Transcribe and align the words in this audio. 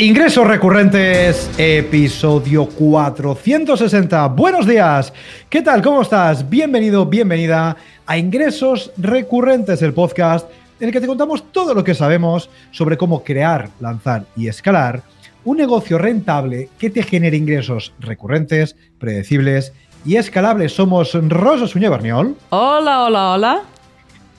Ingresos 0.00 0.46
recurrentes, 0.46 1.50
episodio 1.58 2.64
460. 2.64 4.28
Buenos 4.28 4.66
días, 4.66 5.12
¿qué 5.50 5.60
tal? 5.60 5.82
¿Cómo 5.82 6.00
estás? 6.00 6.48
Bienvenido, 6.48 7.04
bienvenida 7.04 7.76
a 8.06 8.16
Ingresos 8.16 8.92
Recurrentes, 8.96 9.82
el 9.82 9.92
podcast 9.92 10.48
en 10.80 10.86
el 10.86 10.92
que 10.94 11.02
te 11.02 11.06
contamos 11.06 11.52
todo 11.52 11.74
lo 11.74 11.84
que 11.84 11.94
sabemos 11.94 12.48
sobre 12.70 12.96
cómo 12.96 13.22
crear, 13.22 13.68
lanzar 13.78 14.24
y 14.38 14.48
escalar 14.48 15.02
un 15.44 15.58
negocio 15.58 15.98
rentable 15.98 16.70
que 16.78 16.88
te 16.88 17.02
genere 17.02 17.36
ingresos 17.36 17.92
recurrentes, 18.00 18.76
predecibles 18.98 19.74
y 20.06 20.16
escalables. 20.16 20.72
Somos 20.72 21.12
Rosa 21.28 21.66
Suñé 21.66 21.90
Barniol. 21.90 22.36
Hola, 22.48 23.04
hola, 23.04 23.32
hola. 23.32 23.62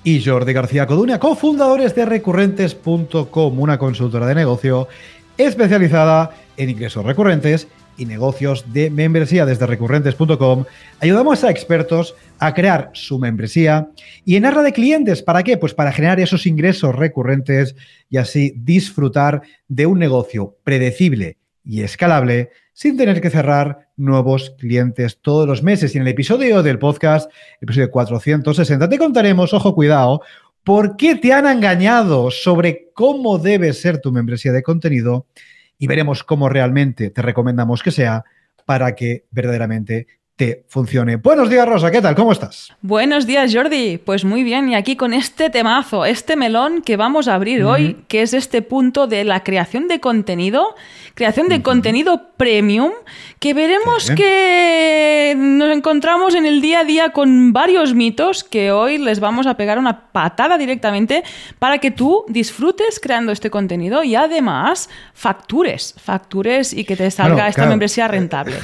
Y 0.03 0.23
Jordi 0.25 0.53
García 0.53 0.87
Codunia, 0.87 1.19
cofundadores 1.19 1.93
de 1.93 2.07
recurrentes.com, 2.07 3.59
una 3.59 3.77
consultora 3.77 4.25
de 4.25 4.33
negocio 4.33 4.87
especializada 5.43 6.31
en 6.57 6.69
ingresos 6.69 7.05
recurrentes 7.05 7.67
y 7.97 8.05
negocios 8.05 8.73
de 8.73 8.89
membresía 8.89 9.45
desde 9.45 9.67
recurrentes.com. 9.67 10.65
Ayudamos 10.99 11.43
a 11.43 11.51
expertos 11.51 12.15
a 12.39 12.53
crear 12.53 12.89
su 12.93 13.19
membresía 13.19 13.89
y 14.25 14.35
en 14.35 14.43
de 14.43 14.73
clientes. 14.73 15.21
¿Para 15.21 15.43
qué? 15.43 15.57
Pues 15.57 15.73
para 15.73 15.91
generar 15.91 16.19
esos 16.19 16.45
ingresos 16.45 16.95
recurrentes 16.95 17.75
y 18.09 18.17
así 18.17 18.53
disfrutar 18.57 19.41
de 19.67 19.85
un 19.85 19.99
negocio 19.99 20.57
predecible 20.63 21.37
y 21.63 21.81
escalable 21.81 22.49
sin 22.73 22.97
tener 22.97 23.21
que 23.21 23.29
cerrar 23.29 23.89
nuevos 23.97 24.55
clientes 24.57 25.19
todos 25.21 25.47
los 25.47 25.61
meses. 25.61 25.93
Y 25.93 25.97
en 25.97 26.03
el 26.03 26.07
episodio 26.07 26.63
del 26.63 26.79
podcast, 26.79 27.31
episodio 27.61 27.91
460, 27.91 28.89
te 28.89 28.97
contaremos, 28.97 29.53
ojo, 29.53 29.75
cuidado, 29.75 30.21
por 30.63 30.95
qué 30.97 31.15
te 31.15 31.33
han 31.33 31.47
engañado 31.47 32.31
sobre 32.31 32.91
cómo 32.93 33.37
debe 33.37 33.73
ser 33.73 33.99
tu 33.99 34.11
membresía 34.11 34.51
de 34.51 34.63
contenido 34.63 35.27
y 35.77 35.87
veremos 35.87 36.23
cómo 36.23 36.49
realmente 36.49 37.09
te 37.09 37.21
recomendamos 37.21 37.81
que 37.81 37.91
sea 37.91 38.23
para 38.65 38.95
que 38.95 39.25
verdaderamente 39.31 40.07
te 40.41 40.63
funcione. 40.67 41.17
Buenos 41.17 41.51
días, 41.51 41.67
Rosa, 41.67 41.91
¿qué 41.91 42.01
tal? 42.01 42.15
¿Cómo 42.15 42.31
estás? 42.31 42.73
Buenos 42.81 43.27
días, 43.27 43.53
Jordi. 43.53 43.99
Pues 43.99 44.25
muy 44.25 44.43
bien, 44.43 44.69
y 44.69 44.73
aquí 44.73 44.95
con 44.95 45.13
este 45.13 45.51
temazo, 45.51 46.03
este 46.03 46.35
melón 46.35 46.81
que 46.81 46.97
vamos 46.97 47.27
a 47.27 47.35
abrir 47.35 47.63
hoy, 47.63 47.97
que 48.07 48.23
es 48.23 48.33
este 48.33 48.63
punto 48.63 49.05
de 49.05 49.23
la 49.23 49.43
creación 49.43 49.87
de 49.87 49.99
contenido, 49.99 50.73
creación 51.13 51.47
de 51.47 51.61
contenido 51.61 52.31
premium, 52.37 52.91
que 53.37 53.53
veremos 53.53 54.09
que 54.09 55.35
nos 55.37 55.77
encontramos 55.77 56.33
en 56.33 56.47
el 56.47 56.59
día 56.59 56.79
a 56.79 56.85
día 56.85 57.09
con 57.11 57.53
varios 57.53 57.93
mitos 57.93 58.43
que 58.43 58.71
hoy 58.71 58.97
les 58.97 59.19
vamos 59.19 59.45
a 59.45 59.57
pegar 59.57 59.77
una 59.77 60.11
patada 60.11 60.57
directamente 60.57 61.23
para 61.59 61.77
que 61.77 61.91
tú 61.91 62.25
disfrutes 62.27 62.99
creando 62.99 63.31
este 63.31 63.51
contenido 63.51 64.03
y 64.03 64.15
además 64.15 64.89
factures, 65.13 65.93
factures 66.03 66.73
y 66.73 66.83
que 66.83 66.95
te 66.95 67.11
salga 67.11 67.47
esta 67.47 67.67
membresía 67.67 68.07
rentable. 68.07 68.55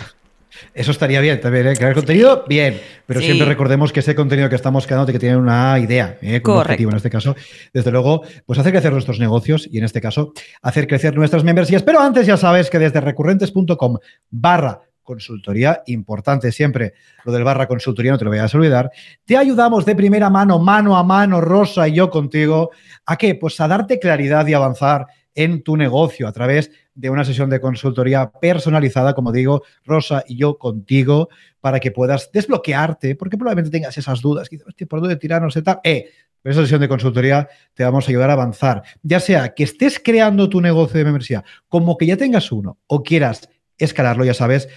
Eso 0.73 0.91
estaría 0.91 1.21
bien 1.21 1.39
también, 1.39 1.67
¿eh? 1.67 1.75
Crear 1.75 1.93
contenido, 1.93 2.45
bien. 2.47 2.79
Pero 3.05 3.21
siempre 3.21 3.45
recordemos 3.47 3.91
que 3.91 4.01
ese 4.01 4.15
contenido 4.15 4.49
que 4.49 4.55
estamos 4.55 4.85
creando 4.85 5.05
tiene 5.05 5.19
que 5.19 5.25
tener 5.25 5.37
una 5.37 5.79
idea, 5.79 6.17
¿eh? 6.21 6.41
Con 6.41 6.57
objetivo 6.57 6.91
en 6.91 6.97
este 6.97 7.09
caso. 7.09 7.35
Desde 7.73 7.91
luego, 7.91 8.23
pues 8.45 8.59
hacer 8.59 8.71
crecer 8.71 8.91
nuestros 8.91 9.19
negocios 9.19 9.67
y 9.71 9.77
en 9.77 9.85
este 9.85 10.01
caso, 10.01 10.33
hacer 10.61 10.87
crecer 10.87 11.15
nuestras 11.15 11.43
membresías. 11.43 11.83
Pero 11.83 11.99
antes 11.99 12.25
ya 12.27 12.37
sabes 12.37 12.69
que 12.69 12.79
desde 12.79 13.01
recurrentes.com 13.01 13.97
barra 14.29 14.81
consultoría, 15.07 15.83
importante 15.85 16.51
siempre 16.51 16.93
lo 17.23 17.31
del 17.31 17.45
barra 17.45 17.65
consultoría, 17.65 18.11
no 18.11 18.17
te 18.17 18.25
lo 18.25 18.29
vayas 18.29 18.53
a 18.53 18.57
olvidar, 18.57 18.91
te 19.23 19.37
ayudamos 19.37 19.85
de 19.85 19.95
primera 19.95 20.29
mano, 20.29 20.59
mano 20.59 20.97
a 20.97 21.03
mano, 21.03 21.39
Rosa 21.39 21.87
y 21.87 21.93
yo 21.93 22.09
contigo, 22.09 22.71
¿a 23.05 23.15
qué? 23.15 23.33
Pues 23.35 23.59
a 23.61 23.69
darte 23.69 23.99
claridad 23.99 24.45
y 24.45 24.53
avanzar 24.53 25.07
en 25.37 25.61
tu 25.61 25.77
negocio 25.77 26.27
a 26.27 26.33
través 26.33 26.71
de 26.95 27.09
una 27.11 27.23
sesión 27.23 27.49
de 27.49 27.61
consultoría 27.61 28.31
personalizada, 28.31 29.13
como 29.13 29.31
digo, 29.31 29.61
Rosa 29.85 30.23
y 30.27 30.35
yo 30.35 30.57
contigo, 30.57 31.29
para 31.61 31.79
que 31.79 31.91
puedas 31.91 32.31
desbloquearte, 32.33 33.15
porque 33.15 33.37
probablemente 33.37 33.69
tengas 33.69 33.97
esas 33.97 34.19
dudas, 34.19 34.49
¿por 34.89 34.99
dónde 34.99 35.15
tirarnos 35.15 35.55
y 35.55 35.61
tal? 35.61 35.79
Eh, 35.83 36.09
esa 36.43 36.61
sesión 36.61 36.81
de 36.81 36.87
consultoría 36.87 37.47
te 37.75 37.83
vamos 37.83 38.07
a 38.07 38.11
ayudar 38.11 38.31
a 38.31 38.33
avanzar. 38.33 38.81
Ya 39.03 39.19
sea 39.19 39.53
que 39.53 39.63
estés 39.63 39.99
creando 39.99 40.49
tu 40.49 40.59
negocio 40.59 40.97
de 40.97 41.05
membresía, 41.05 41.43
como 41.67 41.97
que 41.97 42.07
ya 42.07 42.17
tengas 42.17 42.51
uno 42.51 42.79
o 42.87 43.03
quieras 43.03 43.47
escalarlo, 43.77 44.25
ya 44.25 44.33
sabes 44.33 44.69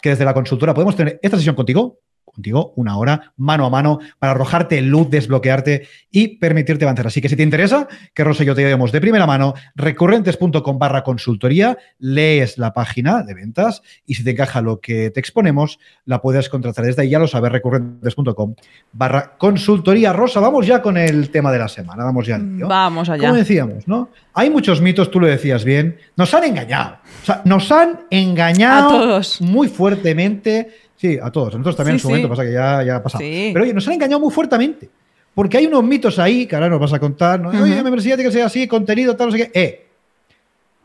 que 0.00 0.10
desde 0.10 0.24
la 0.24 0.32
consultora 0.32 0.72
podemos 0.72 0.96
tener 0.96 1.20
esta 1.22 1.36
sesión 1.36 1.54
contigo 1.54 2.00
contigo 2.40 2.72
una 2.76 2.96
hora 2.96 3.32
mano 3.36 3.66
a 3.66 3.70
mano 3.70 4.00
para 4.18 4.32
arrojarte 4.32 4.80
luz, 4.80 5.10
desbloquearte 5.10 5.86
y 6.10 6.38
permitirte 6.38 6.84
avanzar. 6.84 7.06
Así 7.06 7.20
que 7.20 7.28
si 7.28 7.36
te 7.36 7.42
interesa, 7.42 7.86
que 8.14 8.24
Rosa 8.24 8.42
y 8.42 8.46
yo 8.46 8.54
te 8.54 8.62
llevemos 8.62 8.92
de 8.92 9.00
primera 9.00 9.26
mano, 9.26 9.54
recurrentes.com 9.74 10.78
barra 10.78 11.02
consultoría, 11.04 11.76
lees 11.98 12.56
la 12.56 12.72
página 12.72 13.22
de 13.22 13.34
ventas 13.34 13.82
y 14.06 14.14
si 14.14 14.24
te 14.24 14.30
encaja 14.30 14.62
lo 14.62 14.80
que 14.80 15.10
te 15.10 15.20
exponemos, 15.20 15.78
la 16.06 16.22
puedes 16.22 16.48
contratar 16.48 16.86
desde 16.86 17.02
ahí, 17.02 17.10
ya 17.10 17.18
lo 17.18 17.28
sabes, 17.28 17.52
recurrentes.com 17.52 18.54
barra 18.92 19.36
consultoría. 19.36 20.12
Rosa, 20.12 20.40
vamos 20.40 20.66
ya 20.66 20.80
con 20.80 20.96
el 20.96 21.30
tema 21.30 21.52
de 21.52 21.58
la 21.58 21.68
semana, 21.68 22.04
vamos 22.04 22.26
ya 22.26 22.38
Vamos 22.40 23.08
allá. 23.08 23.28
Como 23.28 23.38
decíamos, 23.38 23.86
¿no? 23.86 24.10
Hay 24.32 24.48
muchos 24.48 24.80
mitos, 24.80 25.10
tú 25.10 25.20
lo 25.20 25.26
decías 25.26 25.64
bien, 25.64 25.98
nos 26.16 26.32
han 26.32 26.44
engañado. 26.44 26.98
O 27.22 27.26
sea, 27.26 27.42
nos 27.44 27.70
han 27.70 28.00
engañado 28.10 28.88
a 28.88 28.92
todos. 28.92 29.40
muy 29.40 29.68
fuertemente 29.68 30.89
Sí, 31.00 31.18
a 31.20 31.30
todos. 31.30 31.54
Nosotros 31.54 31.76
también 31.76 31.94
en 31.94 32.00
su 32.00 32.08
momento 32.08 32.28
pasa 32.28 32.44
que 32.44 32.52
ya, 32.52 32.82
ya 32.82 32.96
ha 32.96 33.02
pasado. 33.02 33.24
Pero 33.24 33.62
oye, 33.62 33.72
nos 33.72 33.88
han 33.88 33.94
engañado 33.94 34.20
muy 34.20 34.30
fuertemente. 34.30 34.90
Porque 35.34 35.56
hay 35.56 35.66
unos 35.66 35.82
mitos 35.82 36.18
ahí 36.18 36.44
que 36.44 36.54
ahora 36.54 36.68
nos 36.68 36.78
vas 36.78 36.92
a 36.92 36.98
contar. 36.98 37.40
¿no? 37.40 37.48
Oye, 37.48 37.82
me 37.82 37.90
Oye, 37.90 38.02
tiene 38.02 38.22
que 38.22 38.30
ser 38.30 38.42
así, 38.42 38.68
contenido, 38.68 39.16
tal, 39.16 39.28
no 39.28 39.32
sé 39.32 39.50
qué. 39.50 39.58
Eh, 39.58 39.86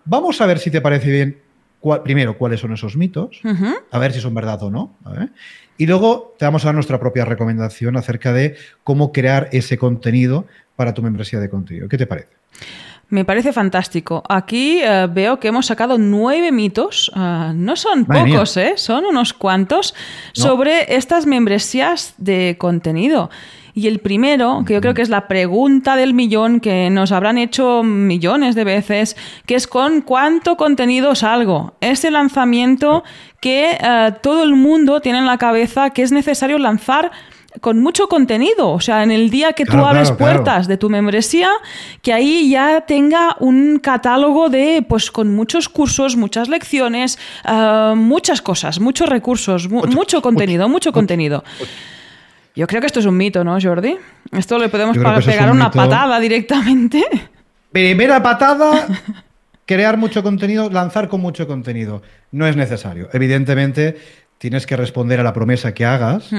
vamos 0.05 0.39
a 0.39 0.45
ver 0.45 0.59
si 0.59 0.71
te 0.71 0.79
parece 0.79 1.11
bien, 1.11 1.41
primero, 2.05 2.37
cuáles 2.37 2.61
son 2.61 2.71
esos 2.71 2.95
mitos, 2.95 3.41
a 3.91 3.99
ver 3.99 4.13
si 4.13 4.21
son 4.21 4.33
verdad 4.33 4.63
o 4.63 4.71
no. 4.71 4.95
Y 5.77 5.85
luego 5.85 6.33
te 6.39 6.45
vamos 6.45 6.63
a 6.63 6.69
dar 6.69 6.75
nuestra 6.75 6.97
propia 6.97 7.25
recomendación 7.25 7.97
acerca 7.97 8.31
de 8.31 8.55
cómo 8.85 9.11
crear 9.11 9.49
ese 9.51 9.77
contenido 9.77 10.47
para 10.77 10.93
tu 10.93 11.01
membresía 11.01 11.41
de 11.41 11.49
contenido. 11.49 11.89
¿Qué 11.89 11.97
te 11.97 12.07
parece? 12.07 12.29
Me 13.09 13.23
parece 13.23 13.53
fantástico. 13.53 14.23
Aquí 14.27 14.79
eh, 14.81 15.07
veo 15.11 15.39
que 15.39 15.49
hemos 15.49 15.67
sacado 15.67 15.97
nueve 15.97 16.51
mitos, 16.51 17.11
eh, 17.15 17.51
no 17.53 17.75
son 17.75 18.05
pocos, 18.05 18.57
eh, 18.57 18.73
son 18.77 19.05
unos 19.05 19.33
cuantos, 19.33 19.93
sobre 20.33 20.95
estas 20.95 21.27
membresías 21.27 22.15
de 22.17 22.55
contenido. 22.57 23.29
Y 23.75 23.87
el 23.87 23.99
primero, 23.99 24.63
que 24.65 24.73
yo 24.73 24.81
creo 24.81 24.93
que 24.93 25.01
es 25.01 25.09
la 25.09 25.27
pregunta 25.27 25.97
del 25.97 26.13
millón 26.13 26.61
que 26.61 26.89
nos 26.89 27.11
habrán 27.11 27.37
hecho 27.37 27.83
millones 27.83 28.55
de 28.55 28.63
veces, 28.63 29.17
que 29.45 29.55
es 29.55 29.67
con 29.67 30.01
cuánto 30.01 30.55
contenido 30.55 31.13
salgo. 31.13 31.75
Ese 31.81 32.09
lanzamiento 32.09 33.03
que 33.41 33.77
todo 34.21 34.43
el 34.43 34.55
mundo 34.55 35.01
tiene 35.01 35.17
en 35.19 35.25
la 35.25 35.37
cabeza 35.37 35.89
que 35.89 36.03
es 36.03 36.13
necesario 36.13 36.57
lanzar 36.57 37.11
con 37.61 37.79
mucho 37.79 38.07
contenido. 38.07 38.71
O 38.71 38.79
sea, 38.79 39.03
en 39.03 39.11
el 39.11 39.29
día 39.29 39.53
que 39.53 39.65
tú 39.65 39.77
abres 39.77 40.11
puertas 40.11 40.67
de 40.67 40.77
tu 40.77 40.89
membresía, 40.89 41.49
que 42.01 42.13
ahí 42.13 42.49
ya 42.49 42.81
tenga 42.81 43.35
un 43.39 43.79
catálogo 43.79 44.49
de, 44.49 44.85
pues, 44.87 45.11
con 45.11 45.33
muchos 45.33 45.69
cursos, 45.69 46.15
muchas 46.15 46.49
lecciones, 46.49 47.19
ah, 47.43 47.93
muchas 47.95 48.41
cosas, 48.41 48.79
muchos 48.79 49.09
recursos, 49.09 49.69
mucho, 49.69 50.21
contenido, 50.21 50.69
mucho, 50.69 50.91
contenido. 50.91 51.43
Yo 52.55 52.67
creo 52.67 52.79
que 52.79 52.87
esto 52.87 52.99
es 52.99 53.05
un 53.05 53.17
mito, 53.17 53.43
¿no, 53.43 53.57
Jordi? 53.61 53.97
Esto 54.31 54.57
le 54.57 54.69
podemos 54.69 54.97
pegar 54.97 55.51
una 55.51 55.69
patada 55.71 56.19
directamente. 56.19 57.03
Primera 57.71 58.23
patada, 58.23 58.87
crear 59.65 59.97
mucho 59.97 60.23
contenido, 60.23 60.69
lanzar 60.69 61.09
con 61.09 61.19
mucho 61.19 61.45
contenido. 61.47 62.01
No 62.31 62.47
es 62.47 62.55
necesario. 62.55 63.09
Evidentemente, 63.11 63.97
tienes 64.37 64.65
que 64.65 64.75
responder 64.75 65.19
a 65.19 65.23
la 65.23 65.33
promesa 65.33 65.73
que 65.73 65.85
hagas 65.85 66.29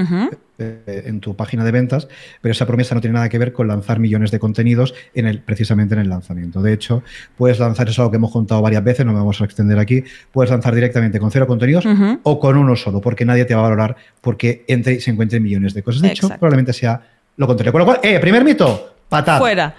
eh, 0.58 1.02
en 1.06 1.20
tu 1.20 1.34
página 1.34 1.64
de 1.64 1.70
ventas, 1.70 2.08
pero 2.40 2.52
esa 2.52 2.66
promesa 2.66 2.94
no 2.94 3.00
tiene 3.00 3.14
nada 3.14 3.28
que 3.28 3.38
ver 3.38 3.52
con 3.52 3.68
lanzar 3.68 3.98
millones 3.98 4.30
de 4.30 4.38
contenidos 4.38 4.94
en 5.14 5.26
el, 5.26 5.40
precisamente 5.40 5.94
en 5.94 6.00
el 6.00 6.08
lanzamiento. 6.08 6.62
De 6.62 6.72
hecho, 6.72 7.02
puedes 7.36 7.58
lanzar, 7.58 7.86
eso 7.86 7.92
es 7.92 7.98
algo 8.00 8.10
que 8.10 8.16
hemos 8.16 8.32
contado 8.32 8.60
varias 8.62 8.84
veces, 8.84 9.06
no 9.06 9.12
me 9.12 9.18
vamos 9.18 9.40
a 9.40 9.44
extender 9.44 9.78
aquí, 9.78 10.04
puedes 10.30 10.50
lanzar 10.50 10.74
directamente 10.74 11.18
con 11.18 11.30
cero 11.30 11.46
contenidos 11.46 11.86
o 12.22 12.38
con 12.38 12.56
uno 12.56 12.76
solo, 12.76 13.00
porque 13.00 13.24
nadie 13.24 13.44
te 13.44 13.54
va 13.54 13.60
a 13.60 13.64
valorar 13.64 13.96
porque 14.20 14.64
entre 14.68 14.94
y 14.94 15.00
se 15.00 15.10
encuentren 15.10 15.42
millones 15.42 15.74
de 15.74 15.82
cosas. 15.82 16.02
De 16.02 16.08
hecho, 16.08 16.28
probablemente 16.28 16.72
sea 16.72 17.00
lo 17.36 17.46
contrario. 17.46 17.72
Con 17.72 17.80
lo 17.80 17.84
cual, 17.86 18.00
eh, 18.02 18.18
primer 18.18 18.44
mito, 18.44 18.94
patada. 19.08 19.38
Fuera. 19.38 19.74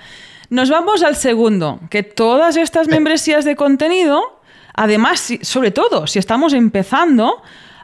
Nos 0.49 0.69
vamos 0.69 1.03
al 1.03 1.15
segundo, 1.15 1.81
que 1.89 2.03
todas 2.03 2.55
estas 2.55 2.87
membresías 2.87 3.43
de 3.43 3.55
contenido, 3.55 4.39
además, 4.73 5.33
sobre 5.41 5.71
todo, 5.71 6.07
si 6.07 6.19
estamos 6.19 6.53
empezando, 6.53 7.41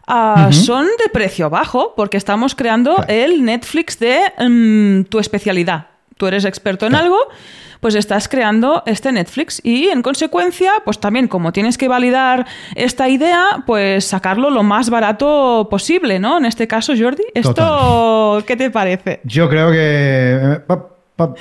Ah, 0.07 0.49
son 0.51 0.85
de 0.85 1.09
precio 1.11 1.49
bajo 1.49 1.93
porque 1.95 2.17
estamos 2.17 2.55
creando 2.55 3.03
el 3.07 3.43
Netflix 3.43 3.99
de 3.99 4.19
mm, 4.37 5.03
tu 5.03 5.19
especialidad. 5.19 5.87
Tú 6.17 6.27
eres 6.27 6.45
experto 6.45 6.85
en 6.85 6.95
algo, 6.95 7.17
pues 7.79 7.95
estás 7.95 8.27
creando 8.27 8.83
este 8.85 9.11
Netflix 9.11 9.61
y 9.63 9.87
en 9.87 10.01
consecuencia, 10.01 10.71
pues 10.85 10.99
también 10.99 11.27
como 11.27 11.51
tienes 11.51 11.77
que 11.77 11.87
validar 11.87 12.45
esta 12.75 13.09
idea, 13.09 13.63
pues 13.65 14.05
sacarlo 14.05 14.49
lo 14.49 14.63
más 14.63 14.89
barato 14.89 15.67
posible, 15.69 16.19
¿no? 16.19 16.37
En 16.37 16.45
este 16.45 16.67
caso, 16.67 16.93
Jordi, 16.97 17.23
¿esto 17.33 18.43
qué 18.45 18.55
te 18.55 18.69
parece? 18.71 19.21
Yo 19.23 19.49
creo 19.49 19.71
que... 19.71 19.77
Eh, 19.77 20.59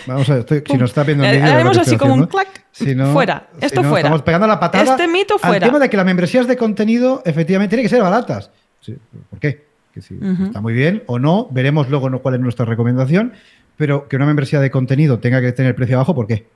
vamos 0.06 0.30
a 0.30 0.34
ver, 0.34 0.64
si 0.66 0.76
nos 0.76 0.90
está 0.90 1.02
viendo 1.02 1.24
el 1.24 1.36
eh, 1.36 1.42
Haremos 1.42 1.78
así 1.78 1.96
como 1.96 2.14
un 2.14 2.26
clac 2.26 2.61
fuera, 2.72 3.48
esto 3.60 3.82
fuera. 3.82 4.08
Estamos 4.08 4.22
pegando 4.22 4.46
la 4.46 4.58
patada 4.58 4.84
este 4.84 5.08
mito 5.08 5.38
fuera. 5.38 5.66
al 5.66 5.70
tema 5.70 5.78
de 5.78 5.90
que 5.90 5.96
las 5.96 6.06
membresías 6.06 6.46
de 6.46 6.56
contenido 6.56 7.22
efectivamente 7.24 7.70
tienen 7.70 7.84
que 7.84 7.94
ser 7.94 8.02
baratas. 8.02 8.50
¿Por 9.30 9.38
qué? 9.38 9.66
Que 9.92 10.00
si 10.00 10.18
está 10.44 10.60
muy 10.60 10.72
bien 10.72 11.02
o 11.06 11.18
no, 11.18 11.48
veremos 11.50 11.88
luego 11.90 12.10
cuál 12.22 12.34
es 12.34 12.40
nuestra 12.40 12.64
recomendación, 12.64 13.34
pero 13.76 14.08
que 14.08 14.16
una 14.16 14.26
membresía 14.26 14.60
de 14.60 14.70
contenido 14.70 15.18
tenga 15.18 15.40
que 15.40 15.52
tener 15.52 15.74
precio 15.74 15.98
bajo, 15.98 16.14
¿por 16.14 16.26
qué? 16.26 16.46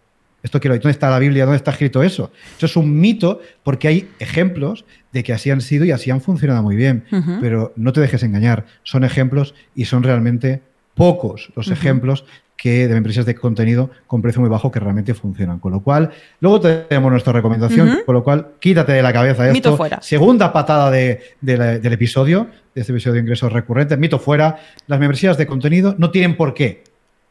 Esto 0.43 0.61
quiero, 0.61 0.75
¿dónde 0.75 0.91
está 0.91 1.11
la 1.11 1.19
Biblia? 1.19 1.45
¿Dónde 1.45 1.57
está 1.57 1.73
escrito 1.73 2.03
eso? 2.03 2.31
Eso 2.57 2.67
es 2.67 2.77
un 2.77 2.99
mito 3.01 3.41
porque 3.63 3.89
hay 3.89 4.09
ejemplos 4.19 4.85
de 5.13 5.25
que 5.25 5.33
así 5.33 5.51
han 5.51 5.61
sido 5.61 5.85
y 5.85 5.91
así 5.91 6.11
han 6.11 6.21
funcionado 6.21 6.63
muy 6.63 6.77
bien. 6.77 7.05
Pero 7.41 7.73
no 7.77 7.93
te 7.93 8.01
dejes 8.01 8.23
engañar, 8.23 8.65
son 8.83 9.05
ejemplos 9.05 9.55
y 9.75 9.87
son 9.87 10.03
realmente 10.03 10.63
pocos 10.95 11.51
los 11.57 11.71
ejemplos 11.71 12.25
que 12.57 12.89
de 12.89 12.97
empresas 12.97 13.27
de 13.27 13.35
contenido 13.35 13.91
con 14.07 14.23
precio 14.23 14.41
muy 14.41 14.49
bajo 14.51 14.71
que 14.71 14.81
realmente 14.81 15.15
funcionan. 15.15 15.59
Con 15.59 15.73
lo 15.73 15.81
cual, 15.81 16.11
luego 16.41 16.61
tenemos 16.61 17.11
nuestra 17.11 17.33
recomendación, 17.33 18.01
con 18.07 18.15
lo 18.15 18.25
cual, 18.25 18.49
quítate 18.59 18.93
de 18.93 19.03
la 19.03 19.13
cabeza 19.13 19.45
esto. 19.47 19.53
Mito 19.53 19.77
fuera. 19.77 20.01
Segunda 20.03 20.53
patada 20.53 20.91
del 20.91 21.93
episodio, 21.93 22.49
de 22.75 22.81
este 22.81 22.93
episodio 22.93 23.15
de 23.15 23.21
ingresos 23.21 23.53
recurrentes, 23.53 23.99
mito 23.99 24.19
fuera, 24.19 24.59
las 24.87 24.99
membresías 24.99 25.37
de 25.37 25.47
contenido 25.47 25.95
no 25.99 26.11
tienen 26.11 26.37
por 26.37 26.55
qué 26.55 26.85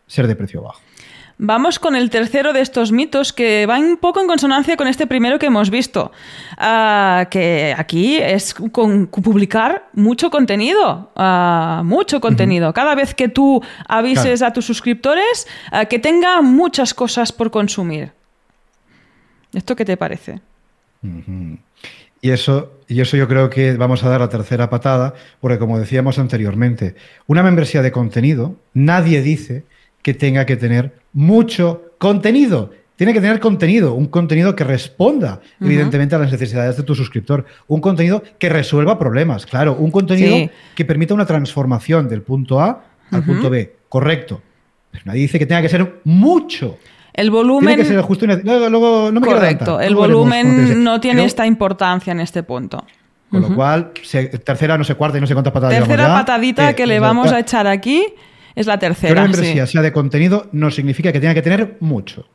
ser 0.07 0.27
de 0.27 0.35
precio 0.35 0.61
bajo. 0.61 0.81
Vamos 1.37 1.79
con 1.79 1.95
el 1.95 2.09
tercero 2.09 2.53
de 2.53 2.61
estos 2.61 2.93
mitos 2.93 3.33
que 3.33 3.65
va 3.65 3.77
un 3.77 3.97
poco 3.97 4.21
en 4.21 4.27
consonancia 4.27 4.77
con 4.77 4.87
este 4.87 5.05
primero 5.05 5.37
que 5.37 5.47
hemos 5.47 5.69
visto, 5.69 6.13
ah, 6.57 7.27
que 7.29 7.75
aquí 7.77 8.15
es 8.15 8.53
con 8.53 9.07
publicar 9.07 9.89
mucho 9.91 10.29
contenido, 10.29 11.11
ah, 11.17 11.81
mucho 11.83 12.21
contenido. 12.21 12.73
Cada 12.73 12.95
vez 12.95 13.13
que 13.13 13.27
tú 13.27 13.61
avises 13.85 14.41
a 14.41 14.53
tus 14.53 14.65
suscriptores 14.65 15.45
ah, 15.71 15.85
que 15.85 15.99
tenga 15.99 16.41
muchas 16.41 16.93
cosas 16.93 17.33
por 17.33 17.51
consumir. 17.51 18.13
¿Esto 19.53 19.75
qué 19.75 19.83
te 19.83 19.97
parece? 19.97 20.39
Y 22.21 22.31
eso, 22.31 22.71
y 22.87 23.01
eso 23.01 23.17
yo 23.17 23.27
creo 23.27 23.49
que 23.49 23.75
vamos 23.75 24.05
a 24.05 24.09
dar 24.09 24.21
la 24.21 24.29
tercera 24.29 24.69
patada, 24.69 25.13
porque 25.41 25.59
como 25.59 25.79
decíamos 25.79 26.17
anteriormente, 26.17 26.95
una 27.27 27.43
membresía 27.43 27.81
de 27.81 27.91
contenido, 27.91 28.55
nadie 28.73 29.21
dice 29.21 29.65
que 30.01 30.13
tenga 30.13 30.45
que 30.45 30.55
tener 30.55 31.04
mucho 31.15 31.93
contenido. 31.97 32.71
Tiene 32.95 33.11
que 33.11 33.19
tener 33.19 33.39
contenido, 33.39 33.93
un 33.93 34.05
contenido 34.05 34.55
que 34.55 34.63
responda, 34.63 35.41
evidentemente, 35.59 36.15
a 36.15 36.19
las 36.19 36.31
necesidades 36.31 36.77
de 36.77 36.83
tu 36.83 36.95
suscriptor. 36.95 37.45
Un 37.67 37.81
contenido 37.81 38.23
que 38.37 38.47
resuelva 38.47 38.97
problemas, 38.99 39.45
claro. 39.45 39.75
Un 39.75 39.91
contenido 39.91 40.49
que 40.75 40.85
permita 40.85 41.13
una 41.13 41.25
transformación 41.25 42.07
del 42.07 42.21
punto 42.21 42.61
A 42.61 42.83
al 43.11 43.23
punto 43.23 43.49
B. 43.49 43.75
Correcto. 43.89 44.41
Pero 44.91 45.03
nadie 45.05 45.21
dice 45.21 45.39
que 45.39 45.45
tenga 45.45 45.61
que 45.61 45.69
ser 45.69 46.01
mucho. 46.05 46.77
El 47.13 47.31
volumen. 47.31 47.75
Tiene 47.75 47.83
que 47.83 47.89
ser 47.89 48.01
justo 48.01 48.25
y 48.25 48.27
luego, 48.27 49.11
no 49.11 49.19
me 49.19 49.27
Correcto. 49.27 49.79
El 49.81 49.95
volumen 49.95 50.83
no 50.83 51.01
tiene 51.01 51.25
esta 51.25 51.45
importancia 51.45 52.11
en 52.11 52.21
este 52.21 52.43
punto. 52.43 52.85
Con 53.29 53.41
lo 53.41 53.55
cual, 53.55 53.91
tercera, 54.45 54.77
no 54.77 54.85
sé 54.85 54.95
cuarta 54.95 55.17
y 55.17 55.21
no 55.21 55.27
sé 55.27 55.33
cuántas 55.33 55.51
patadas 55.51 55.77
Tercera 55.77 56.07
patadita 56.13 56.73
que 56.73 56.85
le 56.85 57.01
vamos 57.01 57.31
a 57.33 57.39
echar 57.39 57.67
aquí 57.67 58.05
es 58.55 58.67
la 58.67 58.79
tercera. 58.79 59.13
Que 59.13 59.19
una 59.19 59.29
membresía 59.29 59.67
sea 59.67 59.81
de 59.81 59.91
contenido 59.91 60.47
no 60.51 60.71
significa 60.71 61.11
que 61.11 61.19
tenga 61.19 61.33
que 61.33 61.41
tener 61.41 61.77
mucho. 61.79 62.25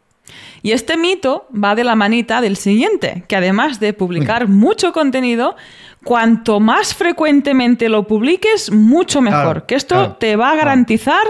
Y 0.62 0.72
este 0.72 0.96
mito 0.96 1.49
va 1.52 1.75
de 1.75 1.84
la 1.84 1.96
manita 1.96 2.40
del 2.40 2.56
siguiente, 2.56 3.25
que 3.26 3.37
además 3.37 3.81
de 3.81 3.93
publicar 3.93 4.46
mucho 4.49 4.93
contenido, 4.93 5.56
cuanto 6.05 6.61
más 6.61 6.94
frecuentemente 6.94 7.88
lo 7.88 8.06
publiques, 8.06 8.70
mucho 8.70 9.20
mejor. 9.22 9.67
que 9.67 9.75
esto 9.75 10.17
te 10.20 10.37
va 10.37 10.52
a 10.52 10.56
garantizar 10.56 11.22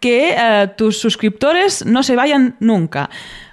que 0.00 0.34
eh, 0.36 0.68
tus 0.76 0.98
suscriptores 0.98 1.84
no 1.84 2.02
se 2.02 2.16
vayan 2.16 2.56
nunca. 2.60 3.10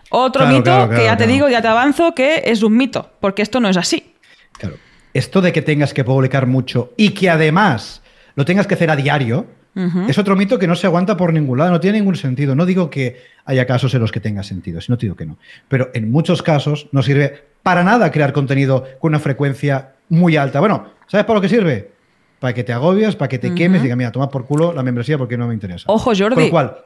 Otro 0.10 0.48
mito 0.48 0.90
que 0.90 1.04
ya 1.04 1.18
te 1.18 1.28
digo, 1.28 1.50
ya 1.50 1.62
te 1.62 1.68
avanzo, 1.68 2.16
que 2.16 2.44
es 2.46 2.64
un 2.64 2.78
mito, 2.78 3.12
porque 3.20 3.42
esto 3.42 3.60
no 3.60 3.68
es 3.68 3.78
así. 3.78 4.14
Claro. 4.54 4.78
Esto 5.14 5.42
de 5.42 5.52
que 5.52 5.62
tengas 5.62 5.94
que 5.94 6.04
publicar 6.04 6.46
mucho 6.46 6.94
y 6.96 7.10
que 7.10 7.30
además 7.30 8.02
lo 8.36 8.46
tengas 8.46 8.68
que 8.68 8.76
hacer 8.76 8.92
a 8.92 8.96
diario, 8.96 9.48
es 10.08 10.18
otro 10.18 10.36
mito 10.36 10.58
que 10.58 10.68
no 10.68 10.76
se 10.76 10.88
aguanta 10.88 11.18
por 11.18 11.34
ningún 11.34 11.58
lado, 11.58 11.72
no 11.72 11.80
tiene 11.80 12.00
ningún 12.00 12.16
sentido. 12.16 12.56
No 12.56 12.66
digo 12.66 12.90
que 12.90 13.18
haya 13.46 13.66
casos 13.66 13.94
en 13.94 14.02
los 14.02 14.12
que 14.12 14.20
tenga 14.20 14.44
sentido, 14.44 14.80
sino 14.82 14.96
digo 14.98 15.16
que 15.16 15.26
no. 15.26 15.38
Pero 15.68 15.92
en 15.94 16.12
muchos 16.12 16.42
casos 16.42 16.88
no 16.92 17.04
sirve 17.04 17.44
para 17.62 17.84
nada 17.84 18.12
crear 18.12 18.32
contenido 18.32 18.86
con 19.00 19.10
una 19.10 19.20
frecuencia 19.20 19.94
muy 20.10 20.38
alta. 20.38 20.60
Bueno, 20.60 20.86
¿sabes 21.08 21.26
para 21.26 21.38
lo 21.38 21.42
que 21.42 21.50
sirve? 21.50 21.92
Para 22.40 22.54
que 22.54 22.64
te 22.64 22.74
agobies, 22.74 23.16
para 23.16 23.28
que 23.28 23.40
te 23.40 23.54
quemes 23.54 23.82
y 23.82 23.84
diga, 23.84 23.96
mira, 23.96 24.12
toma 24.12 24.30
por 24.30 24.46
culo 24.46 24.72
la 24.72 24.84
membresía 24.84 25.18
porque 25.18 25.38
no 25.38 25.48
me 25.48 25.54
interesa. 25.54 25.86
Ojo, 25.88 26.12
Jordi. 26.18 26.36
Con 26.36 26.44
lo 26.44 26.50
cual, 26.50 26.78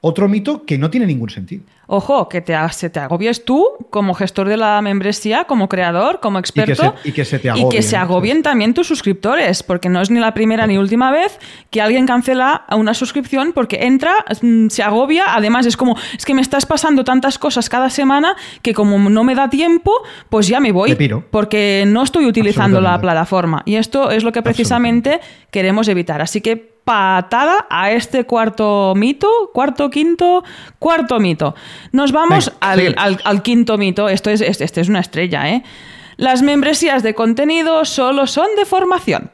otro 0.00 0.28
mito 0.28 0.64
que 0.64 0.78
no 0.78 0.90
tiene 0.90 1.06
ningún 1.06 1.30
sentido. 1.30 1.62
Ojo, 1.90 2.28
que 2.28 2.42
te, 2.42 2.54
se 2.72 2.90
te 2.90 3.00
agobies 3.00 3.46
tú 3.46 3.66
como 3.88 4.12
gestor 4.12 4.46
de 4.46 4.58
la 4.58 4.80
membresía, 4.82 5.44
como 5.44 5.70
creador, 5.70 6.20
como 6.20 6.38
experto. 6.38 6.94
Y 7.02 7.12
que 7.12 7.24
se, 7.24 7.38
te 7.38 7.48
agobien. 7.48 7.66
Y 7.66 7.70
que 7.70 7.82
se 7.82 7.96
agobien 7.96 8.42
también 8.42 8.74
tus 8.74 8.86
suscriptores, 8.86 9.62
porque 9.62 9.88
no 9.88 10.02
es 10.02 10.10
ni 10.10 10.20
la 10.20 10.34
primera 10.34 10.66
ni 10.66 10.76
última 10.76 11.10
vez 11.10 11.38
que 11.70 11.80
alguien 11.80 12.06
cancela 12.06 12.66
una 12.72 12.92
suscripción 12.92 13.52
porque 13.54 13.86
entra, 13.86 14.12
mm, 14.42 14.68
se 14.68 14.82
agobia, 14.82 15.34
además 15.34 15.64
es 15.64 15.78
como, 15.78 15.96
es 16.16 16.26
que 16.26 16.34
me 16.34 16.42
estás 16.42 16.66
pasando 16.66 17.04
tantas 17.04 17.38
cosas 17.38 17.70
cada 17.70 17.88
semana 17.88 18.36
que 18.60 18.74
como 18.74 18.98
no 18.98 19.24
me 19.24 19.34
da 19.34 19.48
tiempo, 19.48 19.92
pues 20.28 20.46
ya 20.46 20.60
me 20.60 20.72
voy. 20.72 20.94
Porque 21.30 21.84
no 21.86 22.02
estoy 22.02 22.26
utilizando 22.26 22.82
la 22.82 23.00
plataforma. 23.00 23.62
Y 23.64 23.76
esto 23.76 24.10
es 24.10 24.24
lo 24.24 24.32
que 24.32 24.42
precisamente 24.42 25.20
queremos 25.50 25.88
evitar. 25.88 26.20
Así 26.20 26.42
que 26.42 26.77
patada 26.88 27.66
a 27.68 27.92
este 27.92 28.24
cuarto 28.24 28.94
mito, 28.96 29.28
cuarto, 29.52 29.90
quinto, 29.90 30.42
cuarto 30.78 31.20
mito. 31.20 31.54
Nos 31.92 32.12
vamos 32.12 32.50
al, 32.60 33.42
quinto 33.42 33.76
mito. 33.76 34.08
Esto 34.08 34.30
es, 34.30 34.40
este 34.40 34.80
es 34.80 34.88
una 34.88 35.00
estrella, 35.00 35.50
¿eh? 35.50 35.62
Las 36.16 36.40
membresías 36.40 37.02
de 37.02 37.12
contenido 37.14 37.84
solo 37.84 38.26
son 38.26 38.46
de 38.56 38.64
formación. 38.64 39.30